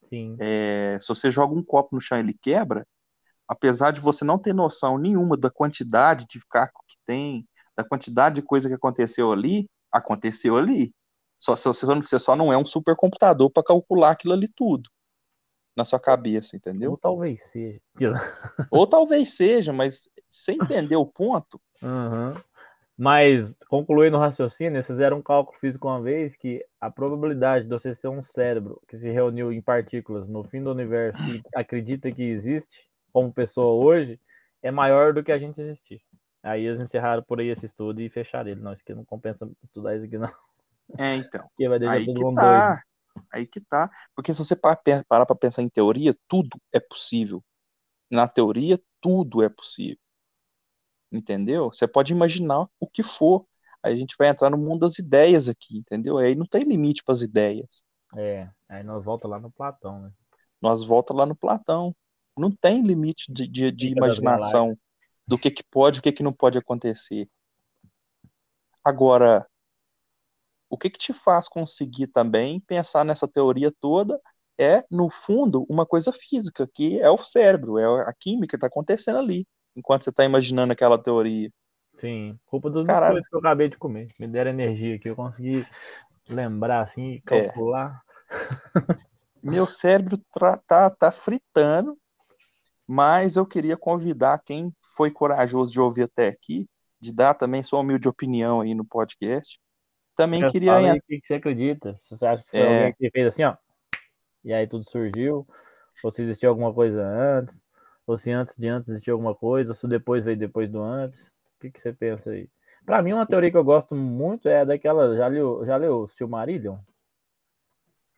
Sim. 0.04 0.36
É, 0.40 0.98
se 1.02 1.08
você 1.08 1.32
joga 1.32 1.54
um 1.54 1.64
copo 1.64 1.96
no 1.96 2.02
chão 2.02 2.18
e 2.18 2.22
ele 2.22 2.38
quebra, 2.42 2.86
apesar 3.48 3.92
de 3.92 4.00
você 4.00 4.24
não 4.24 4.38
ter 4.38 4.54
noção 4.54 4.98
nenhuma 4.98 5.36
da 5.38 5.50
quantidade 5.50 6.26
de 6.30 6.40
caco 6.48 6.84
que 6.88 6.96
tem, 7.06 7.48
da 7.76 7.84
quantidade 7.84 8.36
de 8.36 8.42
coisa 8.42 8.68
que 8.68 8.76
aconteceu 8.76 9.32
ali, 9.32 9.68
aconteceu 9.92 10.58
ali. 10.58 10.94
Só, 11.40 11.56
você, 11.56 11.86
você 11.86 12.20
só 12.20 12.36
não 12.36 12.54
é 12.54 12.58
um 12.58 12.66
supercomputador 12.66 13.50
para 13.50 13.64
calcular 13.64 14.12
aquilo 14.12 14.34
ali 14.34 14.48
tudo 14.48 14.90
na 15.76 15.84
sua 15.84 16.00
cabeça, 16.00 16.56
entendeu? 16.56 16.92
Ou 16.92 16.98
talvez 16.98 17.44
seja. 17.44 17.82
Ou 18.72 18.88
talvez 18.88 19.36
seja, 19.36 19.74
mas 19.74 20.08
você 20.30 20.54
entendeu 20.54 21.02
o 21.02 21.06
ponto? 21.06 21.60
Uhum. 21.82 22.34
Mas, 22.98 23.58
concluindo 23.68 24.18
o 24.18 24.20
raciocínio, 24.20 24.76
eles 24.76 24.86
fizeram 24.86 25.18
um 25.18 25.22
cálculo 25.22 25.58
físico 25.58 25.88
uma 25.88 26.02
vez 26.02 26.36
que 26.36 26.64
a 26.80 26.92
probabilidade 26.92 27.66
de 27.66 27.70
você 27.70 27.94
ser 27.94 28.08
um 28.08 28.22
cérebro 28.22 28.80
que 28.88 28.96
se 28.96 29.10
reuniu 29.10 29.52
em 29.52 29.62
partículas 29.62 30.28
no 30.28 30.44
fim 30.44 30.62
do 30.62 30.72
universo 30.72 31.22
e 31.24 31.42
acredita 31.56 32.12
que 32.12 32.22
existe, 32.22 32.88
como 33.12 33.34
pessoa 33.34 33.84
hoje, 33.84 34.20
é 34.62 34.70
maior 34.70 35.12
do 35.12 35.24
que 35.24 35.32
a 35.32 35.40
gente 35.40 35.60
existir. 35.60 36.02
Aí 36.44 36.66
eles 36.66 36.80
encerraram 36.80 37.24
por 37.24 37.40
aí 37.40 37.48
esse 37.48 37.66
estudo 37.66 38.02
e 38.02 38.10
fecharam 38.10 38.50
ele. 38.50 38.62
Não, 38.62 38.74
isso 38.74 38.84
aqui 38.84 38.94
não 38.94 39.06
compensa 39.06 39.50
estudar 39.64 39.96
isso 39.96 40.06
aqui, 40.06 40.18
não. 40.18 40.32
É, 40.98 41.16
então. 41.16 41.42
Porque 41.48 41.70
vai 41.70 41.80
deixar 41.80 41.96
aí 41.96 42.06
todo 42.06 42.16
que 42.16 42.24
mundo 42.24 42.36
tá. 42.36 42.68
doido. 42.68 42.82
Aí 43.32 43.48
que 43.48 43.62
tá. 43.62 43.90
Porque 44.16 44.34
se 44.34 44.44
você 44.44 44.56
parar 44.56 45.26
para 45.26 45.36
pensar 45.36 45.62
em 45.62 45.70
teoria, 45.70 46.16
tudo 46.28 46.60
é 46.72 46.80
possível. 46.80 47.44
Na 48.12 48.28
teoria, 48.28 48.80
tudo 49.02 49.42
é 49.42 49.50
possível. 49.50 49.98
Entendeu? 51.14 51.66
Você 51.72 51.88
pode 51.88 52.12
imaginar 52.12 52.68
o 52.80 52.88
que 52.88 53.04
for. 53.04 53.46
Aí 53.84 53.94
a 53.94 53.98
gente 53.98 54.16
vai 54.18 54.30
entrar 54.30 54.50
no 54.50 54.58
mundo 54.58 54.80
das 54.80 54.98
ideias 54.98 55.48
aqui, 55.48 55.78
entendeu? 55.78 56.18
Aí 56.18 56.36
não 56.36 56.46
tem 56.46 56.64
limite 56.64 57.04
para 57.04 57.14
as 57.14 57.22
ideias. 57.22 57.84
É, 58.16 58.50
aí 58.68 58.84
nós 58.84 59.04
volta 59.04 59.28
lá 59.28 59.40
no 59.40 59.52
Platão, 59.52 60.02
né? 60.02 60.12
Nós 60.60 60.84
volta 60.84 61.14
lá 61.14 61.26
no 61.26 61.36
Platão. 61.36 61.96
Não 62.36 62.50
tem 62.50 62.82
limite 62.82 63.32
de, 63.32 63.48
de, 63.48 63.72
de 63.72 63.90
imaginação 63.90 64.76
do 65.28 65.38
que, 65.38 65.52
que 65.52 65.64
pode 65.64 65.98
e 65.98 66.00
o 66.00 66.02
que, 66.02 66.12
que 66.12 66.24
não 66.24 66.34
pode 66.34 66.58
acontecer. 66.58 67.30
Agora, 68.84 69.48
o 70.70 70.78
que, 70.78 70.90
que 70.90 70.98
te 70.98 71.14
faz 71.14 71.48
conseguir 71.48 72.08
também 72.08 72.60
pensar 72.62 73.06
nessa 73.06 73.28
teoria 73.28 73.72
toda 73.80 74.20
é, 74.60 74.84
no 74.90 75.10
fundo, 75.10 75.66
uma 75.70 75.86
coisa 75.86 76.12
física, 76.12 76.68
que 76.74 77.00
é 77.00 77.10
o 77.10 77.18
cérebro, 77.18 77.78
é 77.78 77.86
a 78.10 78.14
química 78.14 78.50
que 78.50 78.56
está 78.56 78.68
acontecendo 78.68 79.20
ali, 79.20 79.46
enquanto 79.76 80.04
você 80.04 80.10
está 80.10 80.24
imaginando 80.24 80.74
aquela 80.74 80.98
teoria. 80.98 81.50
Sim, 81.98 82.38
culpa 82.46 82.70
dos 82.70 82.86
biscoitos 82.86 83.28
que 83.30 83.36
eu 83.36 83.40
acabei 83.40 83.70
de 83.70 83.78
comer. 83.78 84.08
Me 84.20 84.28
deram 84.28 84.52
energia 84.52 84.96
aqui, 84.96 85.10
eu 85.10 85.16
consegui 85.16 85.64
lembrar 86.28 86.82
assim, 86.82 87.16
é. 87.16 87.22
calcular. 87.22 88.02
É. 88.30 88.34
Meu 89.44 89.68
cérebro 89.68 90.18
tá, 90.66 90.90
tá 90.90 91.12
fritando, 91.12 91.98
mas 92.88 93.36
eu 93.36 93.46
queria 93.46 93.76
convidar 93.76 94.42
quem 94.44 94.74
foi 94.96 95.12
corajoso 95.12 95.72
de 95.72 95.82
ouvir 95.82 96.04
até 96.04 96.30
aqui, 96.30 96.66
de 97.00 97.14
dar 97.14 97.34
também 97.34 97.62
sua 97.62 97.82
humilde 97.82 98.08
opinião 98.08 98.62
aí 98.62 98.74
no 98.74 98.86
podcast. 98.86 99.60
Também 100.16 100.42
eu 100.42 100.50
queria. 100.50 100.94
O 100.94 101.02
que 101.02 101.22
você 101.22 101.34
acredita? 101.34 101.96
Se 101.98 102.16
você 102.16 102.26
acha 102.26 102.44
que 102.44 102.52
foi 102.52 102.60
é... 102.60 102.78
alguém 102.78 102.96
que 102.98 103.12
fez 103.12 103.28
assim, 103.28 103.44
ó, 103.44 103.56
e 104.44 104.54
aí 104.54 104.66
tudo 104.66 104.90
surgiu, 104.90 105.46
ou 106.04 106.12
se 106.12 106.22
existiu 106.22 106.50
alguma 106.50 106.74
coisa 106.74 107.04
antes, 107.04 107.62
ou 108.06 108.18
se 108.18 108.32
antes 108.32 108.58
de 108.58 108.68
antes 108.68 108.90
existiu 108.90 109.14
alguma 109.14 109.34
coisa, 109.34 109.72
ou 109.72 109.76
se 109.76 109.88
depois 109.88 110.24
veio 110.24 110.38
depois 110.38 110.70
do 110.70 110.82
antes. 110.82 111.28
O 111.28 111.62
que, 111.62 111.72
que 111.72 111.82
você 111.82 111.94
pensa 111.94 112.32
aí? 112.32 112.50
Para 112.86 113.02
mim, 113.02 113.14
uma 113.14 113.26
teoria 113.26 113.50
que 113.50 113.58
eu 113.58 113.64
gosto 113.64 113.96
muito 113.96 114.50
é 114.50 114.66
daquela. 114.66 115.16
Já 115.16 115.28
leu, 115.28 115.66
já 115.66 115.78
leu 115.78 116.08
Silmarillion? 116.10 116.78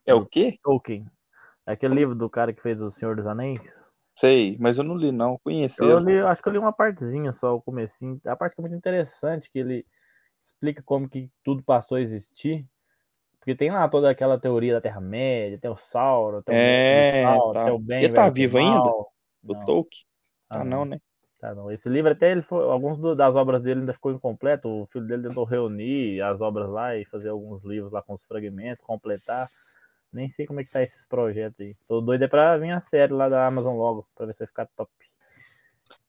É 0.05 0.13
o 0.13 0.25
quê? 0.25 0.57
Tolkien. 0.63 1.05
É 1.65 1.73
aquele 1.73 1.95
livro 1.95 2.15
do 2.15 2.29
cara 2.29 2.53
que 2.53 2.61
fez 2.61 2.81
O 2.81 2.91
Senhor 2.91 3.15
dos 3.15 3.27
Anéis. 3.27 3.85
Sei, 4.15 4.55
mas 4.59 4.77
eu 4.77 4.83
não 4.83 4.95
li, 4.95 5.11
não. 5.11 5.37
Conheci. 5.39 5.83
Eu 5.83 5.99
li, 5.99 6.17
acho 6.19 6.41
que 6.41 6.47
eu 6.47 6.53
li 6.53 6.59
uma 6.59 6.71
partezinha 6.71 7.31
só, 7.31 7.55
o 7.55 7.61
comecinho. 7.61 8.19
A 8.25 8.35
parte 8.35 8.55
que 8.55 8.61
é 8.61 8.63
muito 8.63 8.75
interessante, 8.75 9.51
que 9.51 9.59
ele 9.59 9.85
explica 10.41 10.81
como 10.81 11.09
que 11.09 11.29
tudo 11.43 11.63
passou 11.63 11.97
a 11.97 12.01
existir. 12.01 12.65
Porque 13.39 13.55
tem 13.55 13.71
lá 13.71 13.87
toda 13.87 14.09
aquela 14.09 14.39
teoria 14.39 14.73
da 14.73 14.81
Terra-média, 14.81 15.59
tem 15.59 15.69
o 15.69 15.77
Sauron, 15.77 16.41
tem 16.41 16.55
é, 16.55 17.27
o, 17.27 17.51
tá. 17.51 17.65
tem 17.65 17.73
o 17.73 17.79
bem. 17.79 18.03
Ele 18.03 18.13
tá 18.13 18.29
vivo 18.29 18.57
ainda? 18.57 18.91
O 19.47 19.65
Tolkien? 19.65 20.05
Tá 20.49 20.61
ah, 20.61 20.63
não, 20.63 20.85
né? 20.85 20.99
Tá 21.39 21.53
não. 21.53 21.71
Esse 21.71 21.89
livro 21.89 22.11
até 22.11 22.31
ele 22.31 22.41
foi, 22.41 22.63
alguns 22.63 22.97
do, 22.97 23.15
das 23.15 23.35
obras 23.35 23.61
dele 23.61 23.81
ainda 23.81 23.93
ficou 23.93 24.11
incompleto. 24.11 24.67
O 24.67 24.85
filho 24.87 25.05
dele 25.05 25.27
tentou 25.27 25.43
reunir 25.43 26.21
as 26.21 26.41
obras 26.41 26.69
lá 26.69 26.95
e 26.95 27.05
fazer 27.05 27.29
alguns 27.29 27.63
livros 27.63 27.91
lá 27.91 28.01
com 28.01 28.13
os 28.13 28.23
fragmentos, 28.23 28.85
completar. 28.85 29.49
Nem 30.11 30.29
sei 30.29 30.45
como 30.45 30.61
é 30.61 30.63
que 30.63 30.71
tá 30.71 30.81
esses 30.81 31.05
projetos 31.05 31.59
aí. 31.59 31.75
Tô 31.87 31.99
doido 31.99 32.23
é 32.23 32.27
pra 32.27 32.57
vir 32.57 32.71
a 32.71 32.81
série 32.81 33.13
lá 33.13 33.27
da 33.27 33.45
Amazon 33.45 33.75
logo, 33.75 34.07
pra 34.15 34.25
ver 34.25 34.33
se 34.33 34.39
vai 34.39 34.47
ficar 34.47 34.67
top. 34.75 34.89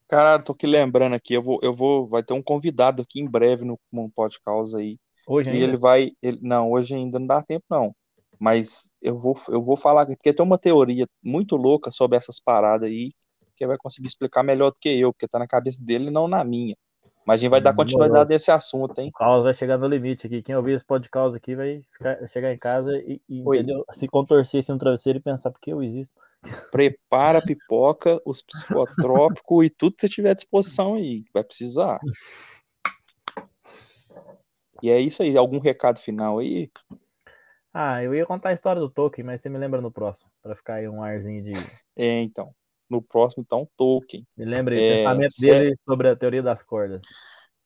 Caralho, 0.08 0.44
tô 0.44 0.52
aqui 0.52 0.68
lembrando 0.68 1.14
aqui, 1.14 1.34
eu 1.34 1.42
vou, 1.42 1.58
eu 1.62 1.72
vou, 1.72 2.06
vai 2.06 2.22
ter 2.22 2.32
um 2.32 2.42
convidado 2.42 3.02
aqui 3.02 3.20
em 3.20 3.28
breve 3.28 3.64
no, 3.64 3.76
no 3.90 4.08
podcast 4.08 4.76
aí. 4.76 4.98
Hoje 5.26 5.50
ainda? 5.50 5.64
ele 5.64 5.76
vai, 5.76 6.12
ele, 6.22 6.38
não, 6.40 6.70
hoje 6.70 6.94
ainda 6.94 7.18
não 7.18 7.26
dá 7.26 7.42
tempo 7.42 7.64
não. 7.68 7.92
Mas 8.38 8.90
eu 9.02 9.18
vou, 9.18 9.36
eu 9.48 9.60
vou 9.60 9.76
falar 9.76 10.06
porque 10.06 10.32
tem 10.32 10.46
uma 10.46 10.58
teoria 10.58 11.06
muito 11.20 11.56
louca 11.56 11.90
sobre 11.90 12.16
essas 12.16 12.38
paradas 12.38 12.88
aí 12.88 13.10
que 13.56 13.66
vai 13.66 13.76
conseguir 13.76 14.08
explicar 14.08 14.42
melhor 14.42 14.70
do 14.70 14.78
que 14.80 14.88
eu, 14.88 15.12
porque 15.12 15.26
tá 15.26 15.38
na 15.38 15.46
cabeça 15.46 15.82
dele 15.84 16.08
e 16.08 16.10
não 16.10 16.28
na 16.28 16.44
minha. 16.44 16.76
Mas 17.26 17.34
a 17.34 17.42
gente 17.42 17.50
vai 17.50 17.60
dar 17.60 17.74
continuidade 17.74 18.30
nesse 18.30 18.52
assunto, 18.52 19.00
hein? 19.00 19.08
O 19.12 19.18
caos 19.18 19.42
vai 19.42 19.52
chegar 19.52 19.76
no 19.76 19.88
limite 19.88 20.28
aqui. 20.28 20.42
Quem 20.42 20.54
ouvir 20.54 20.74
esse 20.74 20.84
podcast 20.84 21.36
aqui 21.36 21.56
vai 21.56 21.82
ficar, 21.92 22.28
chegar 22.28 22.52
em 22.52 22.56
casa 22.56 22.96
e, 22.98 23.20
e 23.28 23.42
se 23.94 24.06
contorcer 24.06 24.60
assim 24.60 24.70
no 24.70 24.78
travesseiro 24.78 25.18
e 25.18 25.22
pensar 25.22 25.50
por 25.50 25.60
que 25.60 25.72
eu 25.72 25.82
existo. 25.82 26.14
Prepara 26.70 27.40
a 27.40 27.42
pipoca, 27.42 28.22
os 28.24 28.42
psicotrópicos 28.42 29.66
e 29.66 29.70
tudo 29.70 29.96
que 29.96 30.02
você 30.02 30.08
tiver 30.08 30.30
à 30.30 30.34
disposição 30.34 30.94
aí. 30.94 31.24
Vai 31.34 31.42
precisar. 31.42 31.98
E 34.80 34.88
é 34.88 35.00
isso 35.00 35.20
aí. 35.20 35.36
Algum 35.36 35.58
recado 35.58 35.98
final 35.98 36.38
aí? 36.38 36.70
Ah, 37.74 38.04
eu 38.04 38.14
ia 38.14 38.24
contar 38.24 38.50
a 38.50 38.54
história 38.54 38.80
do 38.80 38.88
Tolkien, 38.88 39.26
mas 39.26 39.42
você 39.42 39.48
me 39.48 39.58
lembra 39.58 39.80
no 39.80 39.90
próximo, 39.90 40.30
para 40.40 40.54
ficar 40.54 40.74
aí 40.74 40.88
um 40.88 41.02
arzinho 41.02 41.42
de. 41.42 41.52
É, 41.96 42.20
então 42.20 42.54
no 42.88 43.02
próximo, 43.02 43.42
então, 43.44 43.68
Tolkien. 43.76 44.26
Me 44.36 44.44
lembre 44.44 44.80
é, 44.80 44.96
pensamento 44.98 45.34
dele 45.40 45.76
sobre 45.84 46.08
a 46.08 46.16
teoria 46.16 46.42
das 46.42 46.62
cordas. 46.62 47.02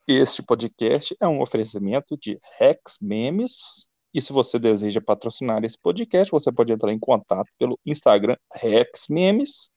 Este 0.09 0.43
podcast 0.43 1.17
é 1.21 1.29
um 1.29 1.41
oferecimento 1.41 2.17
de 2.17 2.39
Rex 2.59 2.99
Memes. 3.01 3.89
E 4.13 4.21
se 4.21 4.33
você 4.33 4.59
deseja 4.59 5.01
patrocinar 5.01 5.63
esse 5.65 5.79
podcast, 5.79 6.31
você 6.33 6.51
pode 6.51 6.73
entrar 6.73 6.93
em 6.93 6.99
contato 6.99 7.49
pelo 7.59 7.79
Instagram 7.87 8.37
Rex 8.55 9.07
Memes. 9.09 9.71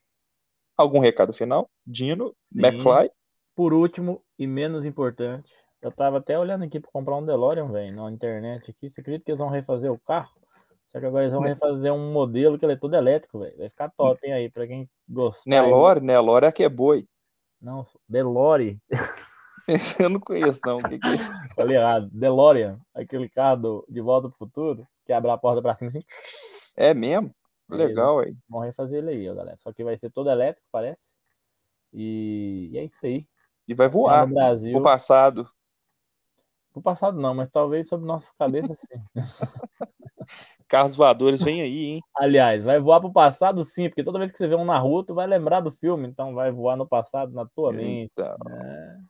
Algum 0.75 0.99
recado 0.99 1.33
final? 1.33 1.69
Dino, 1.85 2.35
Sim. 2.41 2.65
McFly. 2.65 3.11
Por 3.55 3.73
último 3.73 4.23
e 4.39 4.47
menos 4.47 4.85
importante, 4.85 5.51
eu 5.79 5.91
tava 5.91 6.17
até 6.17 6.39
olhando 6.39 6.63
aqui 6.63 6.79
para 6.79 6.89
comprar 6.91 7.17
um 7.17 7.25
DeLorean, 7.25 7.71
velho, 7.71 7.95
na 7.95 8.11
internet 8.11 8.71
aqui. 8.71 8.89
Você 8.89 9.01
acredita 9.01 9.25
que 9.25 9.31
eles 9.31 9.39
vão 9.39 9.49
refazer 9.49 9.91
o 9.91 9.99
carro? 9.99 10.31
Só 10.85 10.99
que 10.99 11.05
agora 11.05 11.23
eles 11.23 11.33
vão 11.33 11.41
né? 11.41 11.49
refazer 11.49 11.91
um 11.91 12.11
modelo 12.11 12.57
que 12.59 12.65
ele 12.65 12.73
é 12.73 12.77
todo 12.77 12.95
elétrico, 12.95 13.39
velho. 13.39 13.57
Vai 13.57 13.69
ficar 13.69 13.89
top, 13.89 14.19
hein, 14.25 14.33
aí, 14.33 14.49
pra 14.49 14.67
quem 14.67 14.89
gostar. 15.07 15.49
Nelore? 15.49 15.99
Aí. 15.99 16.05
Nelore 16.05 16.45
é 16.45 16.51
que 16.51 16.63
é 16.63 16.69
boi. 16.69 17.07
Não, 17.59 17.85
Delore. 18.07 18.79
Esse 19.67 20.03
eu 20.03 20.09
não 20.09 20.19
conheço, 20.19 20.59
não. 20.65 20.79
O 20.79 20.83
que, 20.83 20.99
que 20.99 21.07
é 21.07 21.15
isso? 21.15 21.31
Falei 21.55 21.77
errado. 21.77 22.09
DeLorean, 22.11 22.79
aquele 22.93 23.29
carro 23.29 23.61
do, 23.61 23.85
de 23.87 24.01
volta 24.01 24.27
pro 24.27 24.37
futuro, 24.37 24.87
que 25.05 25.13
abre 25.13 25.31
a 25.31 25.37
porta 25.37 25.61
pra 25.61 25.75
cima 25.75 25.89
assim. 25.89 26.01
É 26.75 26.93
mesmo? 26.93 27.33
Legal, 27.69 28.19
aí. 28.19 28.35
Vão 28.49 28.59
refazer 28.59 28.99
ele 28.99 29.11
aí, 29.11 29.29
ó, 29.29 29.33
galera. 29.33 29.57
Só 29.57 29.71
que 29.71 29.83
vai 29.83 29.97
ser 29.97 30.11
todo 30.11 30.29
elétrico, 30.29 30.67
parece. 30.71 31.07
E, 31.93 32.69
e 32.71 32.77
é 32.77 32.83
isso 32.83 33.05
aí. 33.05 33.25
E 33.67 33.73
vai 33.73 33.87
voar. 33.87 34.27
No 34.27 34.35
Brasil. 34.35 34.77
O 34.77 34.81
passado. 34.81 35.49
O 36.73 36.81
passado 36.81 37.19
não, 37.19 37.33
mas 37.33 37.49
talvez 37.49 37.87
sobre 37.87 38.05
nossas 38.05 38.31
cabeças 38.31 38.77
sim. 38.79 39.01
Carros 40.67 40.95
voadores 40.95 41.41
vem 41.41 41.61
aí, 41.61 41.85
hein? 41.85 42.01
Aliás, 42.17 42.63
vai 42.63 42.79
voar 42.79 42.99
pro 42.99 43.11
passado 43.11 43.63
sim, 43.63 43.89
porque 43.89 44.03
toda 44.03 44.19
vez 44.19 44.31
que 44.31 44.37
você 44.37 44.47
vê 44.47 44.55
um 44.55 44.65
na 44.65 44.79
rua, 44.79 45.05
tu 45.05 45.13
vai 45.13 45.27
lembrar 45.27 45.59
do 45.59 45.71
filme, 45.71 46.07
então 46.07 46.33
vai 46.33 46.51
voar 46.51 46.75
no 46.75 46.87
passado 46.87 47.31
na 47.33 47.45
tua 47.45 47.71
mente. 47.71 48.11
Então, 48.11 48.35
né? 48.45 49.03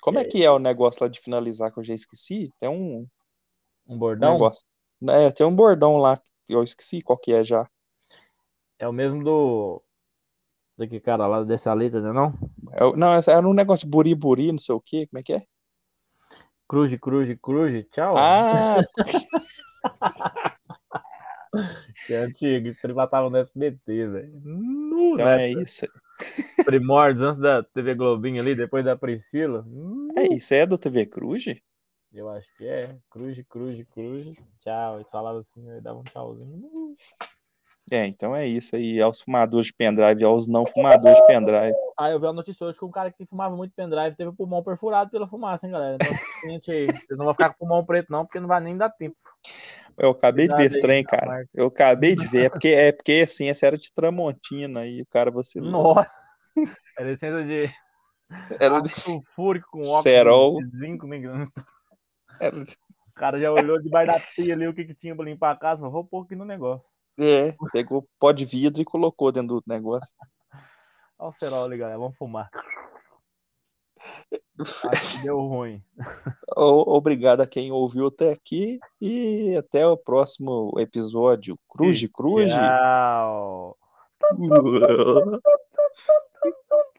Como 0.00 0.18
é 0.18 0.24
que 0.24 0.44
é 0.44 0.50
o 0.50 0.58
negócio 0.58 1.02
lá 1.02 1.08
de 1.08 1.20
finalizar 1.20 1.72
que 1.72 1.78
eu 1.78 1.84
já 1.84 1.94
esqueci? 1.94 2.50
Tem 2.58 2.68
um. 2.68 3.06
Um 3.88 3.98
bordão? 3.98 4.34
negócio. 4.34 4.64
É, 5.08 5.30
tem 5.30 5.46
um 5.46 5.54
bordão 5.54 5.96
lá 5.96 6.18
que 6.44 6.54
eu 6.54 6.62
esqueci 6.62 7.00
qual 7.00 7.18
que 7.18 7.32
é 7.32 7.42
já. 7.42 7.68
É 8.78 8.86
o 8.86 8.92
mesmo 8.92 9.24
do. 9.24 9.82
Daquele 10.76 11.00
cara 11.00 11.26
lá 11.26 11.44
dessa 11.44 11.72
letra, 11.74 12.00
né? 12.00 12.12
Não? 12.12 12.32
É, 12.72 12.96
não, 12.96 13.12
era 13.12 13.46
um 13.46 13.52
negócio 13.52 13.86
de 13.86 13.90
buri-buri, 13.90 14.52
não 14.52 14.58
sei 14.58 14.74
o 14.74 14.80
que, 14.80 15.06
como 15.06 15.20
é 15.20 15.22
que 15.22 15.32
é? 15.34 15.44
Cruz, 16.68 16.94
cruz, 16.98 17.36
cruz, 17.42 17.86
tchau. 17.90 18.14
Ah! 18.16 18.76
que 22.06 22.14
é 22.14 22.18
antigo, 22.18 22.68
isso 22.68 22.94
matava 22.94 23.28
no 23.28 23.36
SBT, 23.36 24.06
velho. 24.06 24.42
Então 25.12 25.26
né? 25.26 25.44
é 25.44 25.52
isso. 25.52 25.86
Primórdios 26.64 27.22
antes 27.22 27.40
da 27.40 27.62
TV 27.62 27.94
Globinho 27.94 28.40
ali, 28.40 28.54
depois 28.54 28.84
da 28.84 28.96
Priscila. 28.96 29.66
É 30.16 30.34
isso, 30.34 30.54
é 30.54 30.66
do 30.66 30.78
TV 30.78 31.06
Cruz? 31.06 31.44
Eu 32.12 32.28
acho 32.28 32.46
que 32.56 32.66
é. 32.66 32.96
Cruz, 33.08 33.40
cruz, 33.48 33.86
cruz. 33.88 34.36
Tchau. 34.60 34.96
Eles 34.96 35.10
falavam 35.10 35.40
assim, 35.40 35.68
eu 35.70 35.80
dava 35.80 36.00
um 36.00 36.04
tchauzinho. 36.04 36.96
É, 37.90 38.06
então 38.06 38.36
é 38.36 38.46
isso 38.46 38.76
aí, 38.76 39.00
aos 39.00 39.20
fumadores 39.20 39.66
de 39.66 39.72
pendrive, 39.72 40.24
aos 40.24 40.46
não 40.46 40.64
fumadores 40.64 41.18
de 41.18 41.26
pendrive. 41.26 41.74
Ah, 41.98 42.08
eu 42.08 42.20
vi 42.20 42.26
a 42.26 42.32
notícia 42.32 42.64
hoje 42.64 42.78
que 42.78 42.84
um 42.84 42.90
cara 42.90 43.10
que 43.10 43.26
fumava 43.26 43.56
muito 43.56 43.74
pendrive 43.74 44.14
teve 44.16 44.30
o 44.30 44.32
pulmão 44.32 44.62
perfurado 44.62 45.10
pela 45.10 45.26
fumaça, 45.26 45.66
hein, 45.66 45.72
galera? 45.72 45.96
Então, 45.96 46.06
gente 46.52 46.70
aí, 46.70 46.86
vocês 46.86 47.18
não 47.18 47.24
vão 47.24 47.34
ficar 47.34 47.48
com 47.48 47.54
o 47.54 47.58
pulmão 47.58 47.84
preto, 47.84 48.12
não, 48.12 48.24
porque 48.24 48.38
não 48.38 48.46
vai 48.46 48.60
nem 48.60 48.76
dar 48.76 48.90
tempo. 48.90 49.16
Eu 49.96 50.10
acabei 50.10 50.46
Cuidado 50.46 50.62
de 50.62 50.68
ver 50.68 50.70
esse 50.70 50.80
trem, 50.80 51.04
cara. 51.04 51.44
Eu 51.54 51.66
acabei 51.66 52.16
de 52.16 52.26
ver. 52.26 52.46
É 52.46 52.48
porque, 52.48 52.68
é 52.68 52.92
porque 52.92 53.22
assim, 53.24 53.48
essa 53.48 53.66
era 53.66 53.76
de 53.76 53.92
Tramontina 53.92 54.86
e 54.86 55.02
o 55.02 55.06
cara 55.06 55.30
você. 55.30 55.60
Nossa! 55.60 56.10
Era 56.98 57.10
licença 57.10 57.44
de. 57.44 57.70
Era 58.58 58.80
de 58.80 58.90
sulfúrico 58.90 59.68
com 59.70 59.78
óxido 59.80 60.02
Serol. 60.02 60.58
de 60.62 60.78
zinco, 60.78 61.06
né? 61.06 61.18
Era... 62.40 62.56
O 62.56 63.12
cara 63.14 63.38
já 63.40 63.52
olhou 63.52 63.80
debaixo 63.82 64.12
da 64.12 64.20
pia 64.34 64.54
ali 64.54 64.66
o 64.66 64.72
que, 64.72 64.84
que 64.84 64.94
tinha 64.94 65.14
pra 65.14 65.24
limpar 65.24 65.50
a 65.50 65.56
casa, 65.56 65.82
mas 65.82 65.92
vou 65.92 66.04
pôr 66.04 66.24
aqui 66.24 66.34
no 66.34 66.44
negócio. 66.44 66.88
É, 67.18 67.54
pegou 67.70 68.08
pó 68.18 68.32
de 68.32 68.46
vidro 68.46 68.80
e 68.80 68.84
colocou 68.84 69.30
dentro 69.30 69.60
do 69.60 69.62
negócio. 69.66 70.14
Olha 71.18 71.28
o 71.28 71.32
cerol 71.32 71.64
ali, 71.64 71.76
galera. 71.76 71.98
Vamos 71.98 72.16
fumar. 72.16 72.48
Deu 75.22 75.38
ruim. 75.38 75.82
Obrigado 76.56 77.40
a 77.40 77.46
quem 77.46 77.72
ouviu 77.72 78.06
até 78.06 78.32
aqui 78.32 78.78
e 79.00 79.56
até 79.56 79.86
o 79.86 79.96
próximo 79.96 80.72
episódio. 80.78 81.58
Cruz, 81.68 82.06
cruz. 82.12 82.52
Tchau. 82.52 83.76